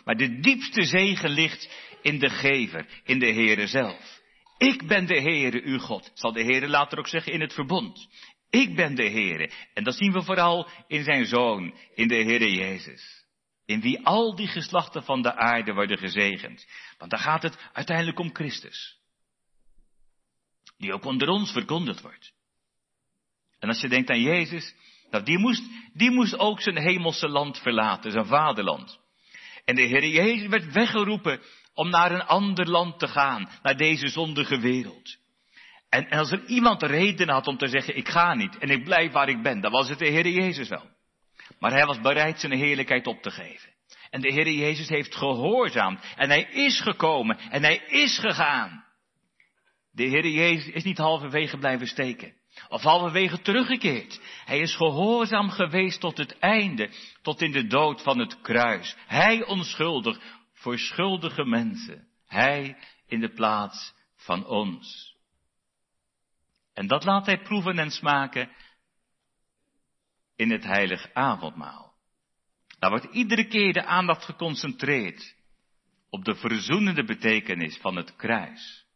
Maar 0.05 0.16
de 0.16 0.40
diepste 0.40 0.84
zegen 0.84 1.30
ligt 1.30 1.70
in 2.03 2.18
de 2.18 2.30
gever, 2.30 2.86
in 3.05 3.18
de 3.18 3.32
Heere 3.32 3.66
zelf. 3.66 4.20
Ik 4.59 4.86
ben 4.86 5.07
de 5.07 5.20
Heere 5.20 5.62
uw 5.62 5.78
God, 5.78 6.11
zal 6.14 6.32
de 6.32 6.42
Heere 6.42 6.68
later 6.68 6.98
ook 6.98 7.09
zeggen 7.09 7.32
in 7.32 7.40
het 7.40 7.53
verbond. 7.53 8.09
Ik 8.53 8.76
ben 8.76 8.94
de 8.94 9.11
Heere. 9.11 9.50
En 9.74 9.84
dat 9.84 9.94
zien 9.94 10.12
we 10.12 10.22
vooral 10.22 10.68
in 10.86 11.05
zijn 11.05 11.26
Zoon, 11.26 11.74
in 11.94 12.09
de 12.09 12.14
Heere 12.14 12.50
Jezus. 12.50 13.24
in 13.66 13.80
wie 13.80 14.07
al 14.07 14.34
die 14.36 14.46
geslachten 14.46 15.03
van 15.03 15.22
de 15.22 15.34
aarde 15.34 15.72
worden 15.72 15.98
gezegend. 15.98 16.66
Want 16.98 17.11
daar 17.11 17.20
gaat 17.20 17.42
het 17.42 17.59
uiteindelijk 17.72 18.18
om 18.18 18.34
Christus. 18.34 18.98
Die 20.78 20.92
ook 20.92 21.05
onder 21.05 21.28
ons 21.28 21.53
verkondigd 21.53 22.00
wordt. 22.00 22.32
En 23.59 23.68
als 23.68 23.80
je 23.80 23.88
denkt 23.88 24.11
aan 24.11 24.20
Jezus, 24.20 24.74
nou 25.11 25.24
die 25.24 25.38
moest, 25.38 25.62
die 25.92 26.11
moest 26.11 26.38
ook 26.38 26.61
zijn 26.61 26.78
hemelse 26.78 27.28
land 27.28 27.59
verlaten, 27.59 28.11
zijn 28.11 28.26
vaderland. 28.26 28.98
En 29.64 29.74
de 29.74 29.82
Heer 29.82 30.07
Jezus 30.07 30.48
werd 30.48 30.72
weggeroepen 30.72 31.40
om 31.74 31.90
naar 31.90 32.12
een 32.12 32.26
ander 32.26 32.70
land 32.70 32.98
te 32.98 33.09
gaan, 33.09 33.50
naar 33.62 33.76
deze 33.76 34.09
zondige 34.09 34.59
wereld. 34.59 35.16
En, 35.93 36.09
als 36.09 36.30
er 36.30 36.45
iemand 36.47 36.82
reden 36.82 37.28
had 37.28 37.47
om 37.47 37.57
te 37.57 37.68
zeggen, 37.68 37.97
ik 37.97 38.09
ga 38.09 38.34
niet 38.34 38.59
en 38.59 38.68
ik 38.68 38.84
blijf 38.84 39.12
waar 39.12 39.28
ik 39.28 39.43
ben, 39.43 39.61
dan 39.61 39.72
was 39.72 39.88
het 39.88 39.99
de 39.99 40.09
Heer 40.09 40.28
Jezus 40.28 40.68
wel. 40.68 40.90
Maar 41.59 41.70
hij 41.70 41.86
was 41.86 42.01
bereid 42.01 42.40
zijn 42.40 42.53
heerlijkheid 42.53 43.07
op 43.07 43.22
te 43.22 43.30
geven. 43.30 43.70
En 44.11 44.20
de 44.20 44.32
Heer 44.32 44.51
Jezus 44.51 44.88
heeft 44.88 45.14
gehoorzaamd. 45.14 46.01
En 46.16 46.28
hij 46.28 46.43
is 46.43 46.80
gekomen. 46.80 47.38
En 47.38 47.62
hij 47.62 47.76
is 47.76 48.18
gegaan. 48.18 48.84
De 49.90 50.03
Heer 50.03 50.26
Jezus 50.26 50.74
is 50.74 50.84
niet 50.84 50.99
halverwege 50.99 51.59
blijven 51.59 51.86
steken. 51.86 52.34
Of 52.68 52.82
halverwege 52.82 53.40
teruggekeerd. 53.40 54.20
Hij 54.45 54.59
is 54.59 54.76
gehoorzaam 54.76 55.51
geweest 55.51 56.01
tot 56.01 56.18
het 56.18 56.38
einde. 56.38 56.90
Tot 57.22 57.43
in 57.43 57.53
de 57.53 57.66
dood 57.66 58.03
van 58.03 58.18
het 58.18 58.40
kruis. 58.40 58.97
Hij 59.07 59.45
onschuldig 59.45 60.20
voor 60.53 60.78
schuldige 60.78 61.45
mensen. 61.45 62.09
Hij 62.26 62.76
in 63.07 63.20
de 63.20 63.32
plaats 63.32 63.95
van 64.16 64.47
ons. 64.47 65.11
En 66.74 66.86
dat 66.86 67.04
laat 67.04 67.26
hij 67.26 67.42
proeven 67.42 67.78
en 67.78 67.90
smaken 67.90 68.50
in 70.36 70.50
het 70.50 70.64
heilig 70.64 71.12
avondmaal. 71.12 71.94
Daar 72.78 72.90
wordt 72.90 73.14
iedere 73.14 73.46
keer 73.46 73.72
de 73.72 73.84
aandacht 73.84 74.24
geconcentreerd 74.24 75.36
op 76.10 76.24
de 76.24 76.34
verzoenende 76.34 77.04
betekenis 77.04 77.78
van 77.78 77.96
het 77.96 78.16
kruis. 78.16 78.86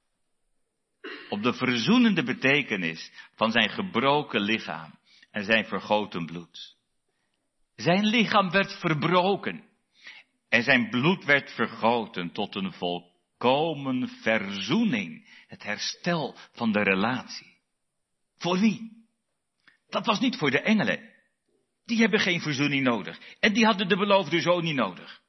Op 1.28 1.42
de 1.42 1.54
verzoenende 1.54 2.22
betekenis 2.22 3.12
van 3.34 3.50
zijn 3.50 3.68
gebroken 3.68 4.40
lichaam 4.40 4.98
en 5.30 5.44
zijn 5.44 5.64
vergoten 5.64 6.26
bloed. 6.26 6.76
Zijn 7.76 8.04
lichaam 8.04 8.50
werd 8.50 8.72
verbroken 8.72 9.64
en 10.48 10.62
zijn 10.62 10.90
bloed 10.90 11.24
werd 11.24 11.52
vergoten 11.52 12.32
tot 12.32 12.54
een 12.54 12.72
volkomen 12.72 14.08
verzoening, 14.08 15.28
het 15.46 15.62
herstel 15.62 16.36
van 16.52 16.72
de 16.72 16.82
relatie. 16.82 17.55
Voor 18.38 18.58
wie? 18.58 19.06
Dat 19.88 20.06
was 20.06 20.20
niet 20.20 20.36
voor 20.36 20.50
de 20.50 20.60
engelen. 20.60 21.14
Die 21.84 22.00
hebben 22.00 22.20
geen 22.20 22.40
verzoening 22.40 22.84
nodig. 22.84 23.18
En 23.40 23.52
die 23.52 23.64
hadden 23.64 23.88
de 23.88 23.96
beloofde 23.96 24.40
zoon 24.40 24.64
niet 24.64 24.74
nodig. 24.74 25.20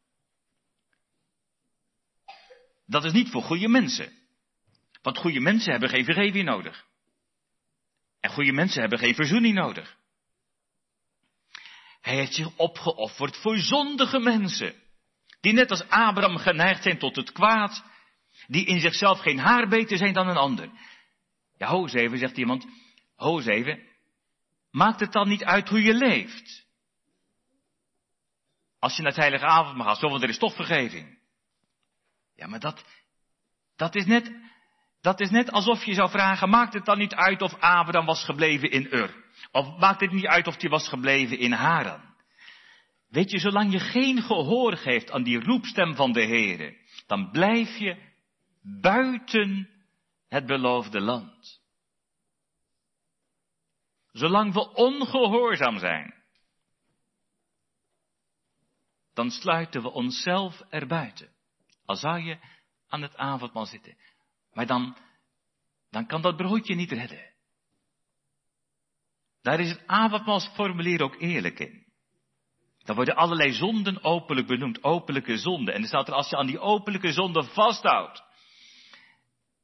Dat 2.86 3.04
is 3.04 3.12
niet 3.12 3.30
voor 3.30 3.42
goede 3.42 3.68
mensen. 3.68 4.14
Want 5.02 5.18
goede 5.18 5.40
mensen 5.40 5.72
hebben 5.72 5.90
geen 5.90 6.06
vergeving 6.06 6.46
nodig. 6.46 6.86
En 8.20 8.30
goede 8.30 8.52
mensen 8.52 8.82
hebben 8.82 9.00
geen 9.00 9.16
verzoening 9.16 9.56
nodig. 9.56 9.98
Hij 12.02 12.16
heeft 12.16 12.34
zich 12.34 12.56
opgeofferd 12.56 13.38
voor 13.38 13.58
zondige 13.58 14.20
mensen. 14.20 14.76
Die 15.42 15.54
net 15.54 15.72
als 15.72 15.90
Abraham 15.90 16.38
geneigd 16.38 16.84
zijn 16.84 16.98
tot 16.98 17.16
het 17.16 17.32
kwaad. 17.32 17.84
Die 18.48 18.66
in 18.66 18.80
zichzelf 18.80 19.20
geen 19.20 19.40
haar 19.40 19.68
beter 19.68 19.98
zijn 19.98 20.14
dan 20.14 20.28
een 20.28 20.38
ander. 20.38 20.70
Ja, 21.58 21.68
ho 21.68 21.86
even, 21.86 22.18
zegt 22.18 22.38
iemand. 22.38 22.68
Ho 23.18 23.40
even. 23.40 23.80
Maakt 24.72 25.00
het 25.00 25.12
dan 25.12 25.28
niet 25.28 25.44
uit 25.44 25.70
hoe 25.70 25.82
je 25.82 25.94
leeft? 25.94 26.66
Als 28.80 28.96
je 28.96 29.02
naar 29.02 29.12
het 29.12 29.22
heilige 29.22 29.46
avond 29.46 29.78
mag 29.78 29.86
gaan, 29.86 29.96
zo, 29.96 30.10
want 30.10 30.24
er 30.24 30.30
is 30.30 30.38
toch 30.38 30.56
vergeving. 30.56 31.20
Ja, 32.36 32.48
maar 32.48 32.60
dat, 32.60 32.86
dat 33.76 33.96
is 33.96 34.06
net, 34.06 34.32
dat 35.02 35.20
is 35.20 35.30
net 35.30 35.52
alsof 35.52 35.84
je 35.84 35.94
zou 35.94 36.10
vragen, 36.10 36.50
maakt 36.50 36.74
het 36.74 36.86
dan 36.86 36.98
niet 36.98 37.14
uit 37.14 37.42
of 37.42 37.54
Abraham 37.54 38.06
was 38.06 38.24
gebleven 38.24 38.72
in 38.72 38.88
Ur? 38.92 39.26
Of 39.52 39.78
maakt 39.78 40.02
het 40.02 40.12
niet 40.12 40.28
uit 40.28 40.48
of 40.48 40.62
hij 40.62 40.70
was 40.70 40.88
gebleven 40.90 41.40
in 41.40 41.52
Haran? 41.52 42.16
Weet 43.08 43.32
je, 43.32 43.40
zolang 43.40 43.72
je 43.72 43.80
geen 43.80 44.22
gehoor 44.22 44.78
geeft 44.78 45.12
aan 45.12 45.24
die 45.24 45.40
roepstem 45.40 45.96
van 45.96 46.12
de 46.12 46.26
Heere, 46.26 46.78
dan 47.08 47.32
blijf 47.32 47.78
je 47.78 47.98
buiten 48.82 49.70
het 50.28 50.46
beloofde 50.46 51.00
land. 51.00 51.62
Zolang 54.18 54.54
we 54.54 54.74
ongehoorzaam 54.74 55.78
zijn, 55.80 56.14
dan 59.14 59.32
sluiten 59.32 59.82
we 59.82 59.92
onszelf 59.92 60.62
erbuiten. 60.70 61.30
Al 61.86 61.96
zou 61.96 62.20
je 62.20 62.38
aan 62.88 63.02
het 63.02 63.16
avondmaal 63.16 63.66
zitten. 63.66 63.98
Maar 64.52 64.66
dan, 64.66 64.98
dan 65.90 66.06
kan 66.06 66.22
dat 66.22 66.36
broodje 66.36 66.76
niet 66.76 66.92
redden. 66.92 67.34
Daar 69.42 69.60
is 69.60 69.70
het 69.70 69.88
avondmaalsformulier 69.88 71.02
ook 71.02 71.16
eerlijk 71.22 71.60
in. 71.60 71.86
Dan 72.78 72.96
worden 72.96 73.16
allerlei 73.16 73.54
zonden 73.54 74.04
openlijk 74.04 74.48
benoemd, 74.48 74.84
openlijke 74.84 75.38
zonden. 75.38 75.74
En 75.74 75.82
er 75.82 75.88
staat 75.88 76.08
er, 76.08 76.14
als 76.14 76.30
je 76.30 76.38
aan 76.38 76.48
die 76.48 76.60
openlijke 76.60 77.12
zonden 77.12 77.46
vasthoudt, 77.46 78.24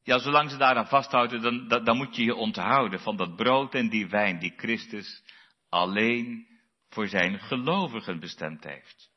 ja, 0.04 0.20
zolang 0.20 0.50
ze 0.50 0.58
daaraan 0.58 0.88
vasthouden, 0.88 1.42
dan, 1.42 1.68
dan, 1.68 1.84
dan 1.84 1.98
moet 1.98 2.16
je 2.16 2.24
je 2.24 2.36
onthouden 2.36 3.00
van 3.00 3.18
dat 3.18 3.36
brood 3.36 3.74
en 3.74 3.90
die 3.90 4.08
wijn 4.08 4.40
die 4.40 4.54
Christus 4.56 5.24
alleen 5.70 6.48
voor 6.90 7.08
zijn 7.08 7.40
gelovigen 7.40 8.20
bestemd 8.20 8.64
heeft. 8.64 9.12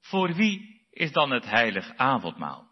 Voor 0.00 0.34
wie 0.34 0.86
is 0.90 1.12
dan 1.12 1.30
het 1.30 1.44
heilig 1.44 1.96
avondmaal? 1.96 2.70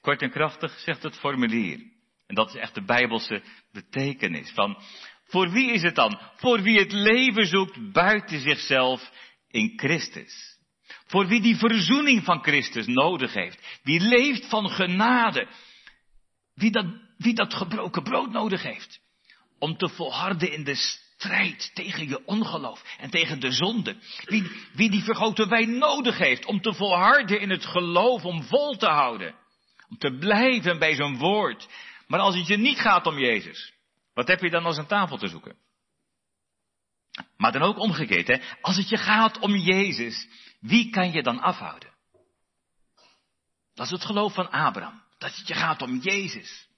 Kort 0.00 0.22
en 0.22 0.30
krachtig 0.30 0.78
zegt 0.78 1.02
het 1.02 1.18
formulier. 1.18 1.90
En 2.26 2.34
dat 2.34 2.48
is 2.48 2.54
echt 2.54 2.74
de 2.74 2.84
bijbelse 2.84 3.42
betekenis 3.72 4.52
van, 4.52 4.82
voor 5.24 5.50
wie 5.50 5.72
is 5.72 5.82
het 5.82 5.94
dan? 5.94 6.20
Voor 6.36 6.62
wie 6.62 6.78
het 6.78 6.92
leven 6.92 7.46
zoekt 7.46 7.92
buiten 7.92 8.40
zichzelf 8.40 9.10
in 9.48 9.72
Christus. 9.78 10.51
Voor 11.12 11.26
wie 11.26 11.40
die 11.40 11.56
verzoening 11.56 12.24
van 12.24 12.42
Christus 12.42 12.86
nodig 12.86 13.32
heeft. 13.32 13.78
Wie 13.82 14.00
leeft 14.00 14.48
van 14.48 14.70
genade. 14.70 15.48
Wie 16.54 16.70
dat, 16.70 16.86
wie 17.16 17.34
dat 17.34 17.54
gebroken 17.54 18.02
brood 18.02 18.30
nodig 18.30 18.62
heeft. 18.62 19.00
Om 19.58 19.76
te 19.76 19.88
volharden 19.88 20.52
in 20.52 20.64
de 20.64 20.74
strijd 20.74 21.70
tegen 21.74 22.08
je 22.08 22.24
ongeloof 22.24 22.82
en 22.98 23.10
tegen 23.10 23.40
de 23.40 23.50
zonde. 23.50 23.96
Wie, 24.24 24.50
wie 24.72 24.90
die 24.90 25.02
vergoten 25.02 25.48
wijn 25.48 25.78
nodig 25.78 26.18
heeft 26.18 26.44
om 26.44 26.60
te 26.60 26.74
volharden 26.74 27.40
in 27.40 27.50
het 27.50 27.64
geloof, 27.64 28.24
om 28.24 28.42
vol 28.42 28.76
te 28.76 28.88
houden. 28.88 29.34
Om 29.88 29.98
te 29.98 30.16
blijven 30.18 30.78
bij 30.78 30.94
zijn 30.94 31.18
woord. 31.18 31.68
Maar 32.06 32.20
als 32.20 32.36
het 32.36 32.46
je 32.46 32.56
niet 32.56 32.78
gaat 32.78 33.06
om 33.06 33.18
Jezus, 33.18 33.72
wat 34.14 34.28
heb 34.28 34.40
je 34.40 34.50
dan 34.50 34.64
als 34.64 34.76
een 34.76 34.86
tafel 34.86 35.18
te 35.18 35.28
zoeken? 35.28 35.56
Maar 37.36 37.52
dan 37.52 37.62
ook 37.62 37.78
omgekeerd, 37.78 38.28
hè? 38.28 38.36
als 38.60 38.76
het 38.76 38.88
je 38.88 38.96
gaat 38.96 39.38
om 39.38 39.56
Jezus, 39.56 40.28
wie 40.62 40.90
kan 40.90 41.12
je 41.12 41.22
dan 41.22 41.40
afhouden? 41.40 41.90
Dat 43.74 43.86
is 43.86 43.92
het 43.92 44.04
geloof 44.04 44.34
van 44.34 44.50
Abraham, 44.50 45.02
dat 45.18 45.36
het 45.36 45.48
je 45.48 45.54
gaat 45.54 45.82
om 45.82 45.98
Jezus. 45.98 46.68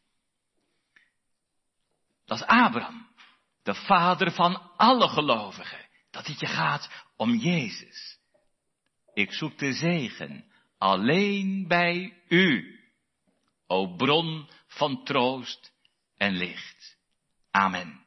Dat 2.24 2.38
is 2.38 2.46
Abraham 2.46 3.08
de 3.62 3.74
vader 3.74 4.32
van 4.32 4.76
alle 4.76 5.08
gelovigen, 5.08 5.88
dat 6.10 6.26
het 6.26 6.40
je 6.40 6.46
gaat 6.46 6.90
om 7.16 7.34
Jezus. 7.34 8.18
Ik 9.14 9.32
zoek 9.32 9.58
de 9.58 9.72
zegen 9.72 10.44
alleen 10.78 11.68
bij 11.68 12.22
u, 12.28 12.78
o 13.66 13.96
bron 13.96 14.48
van 14.66 15.04
troost 15.04 15.72
en 16.16 16.32
licht. 16.32 16.96
Amen. 17.50 18.02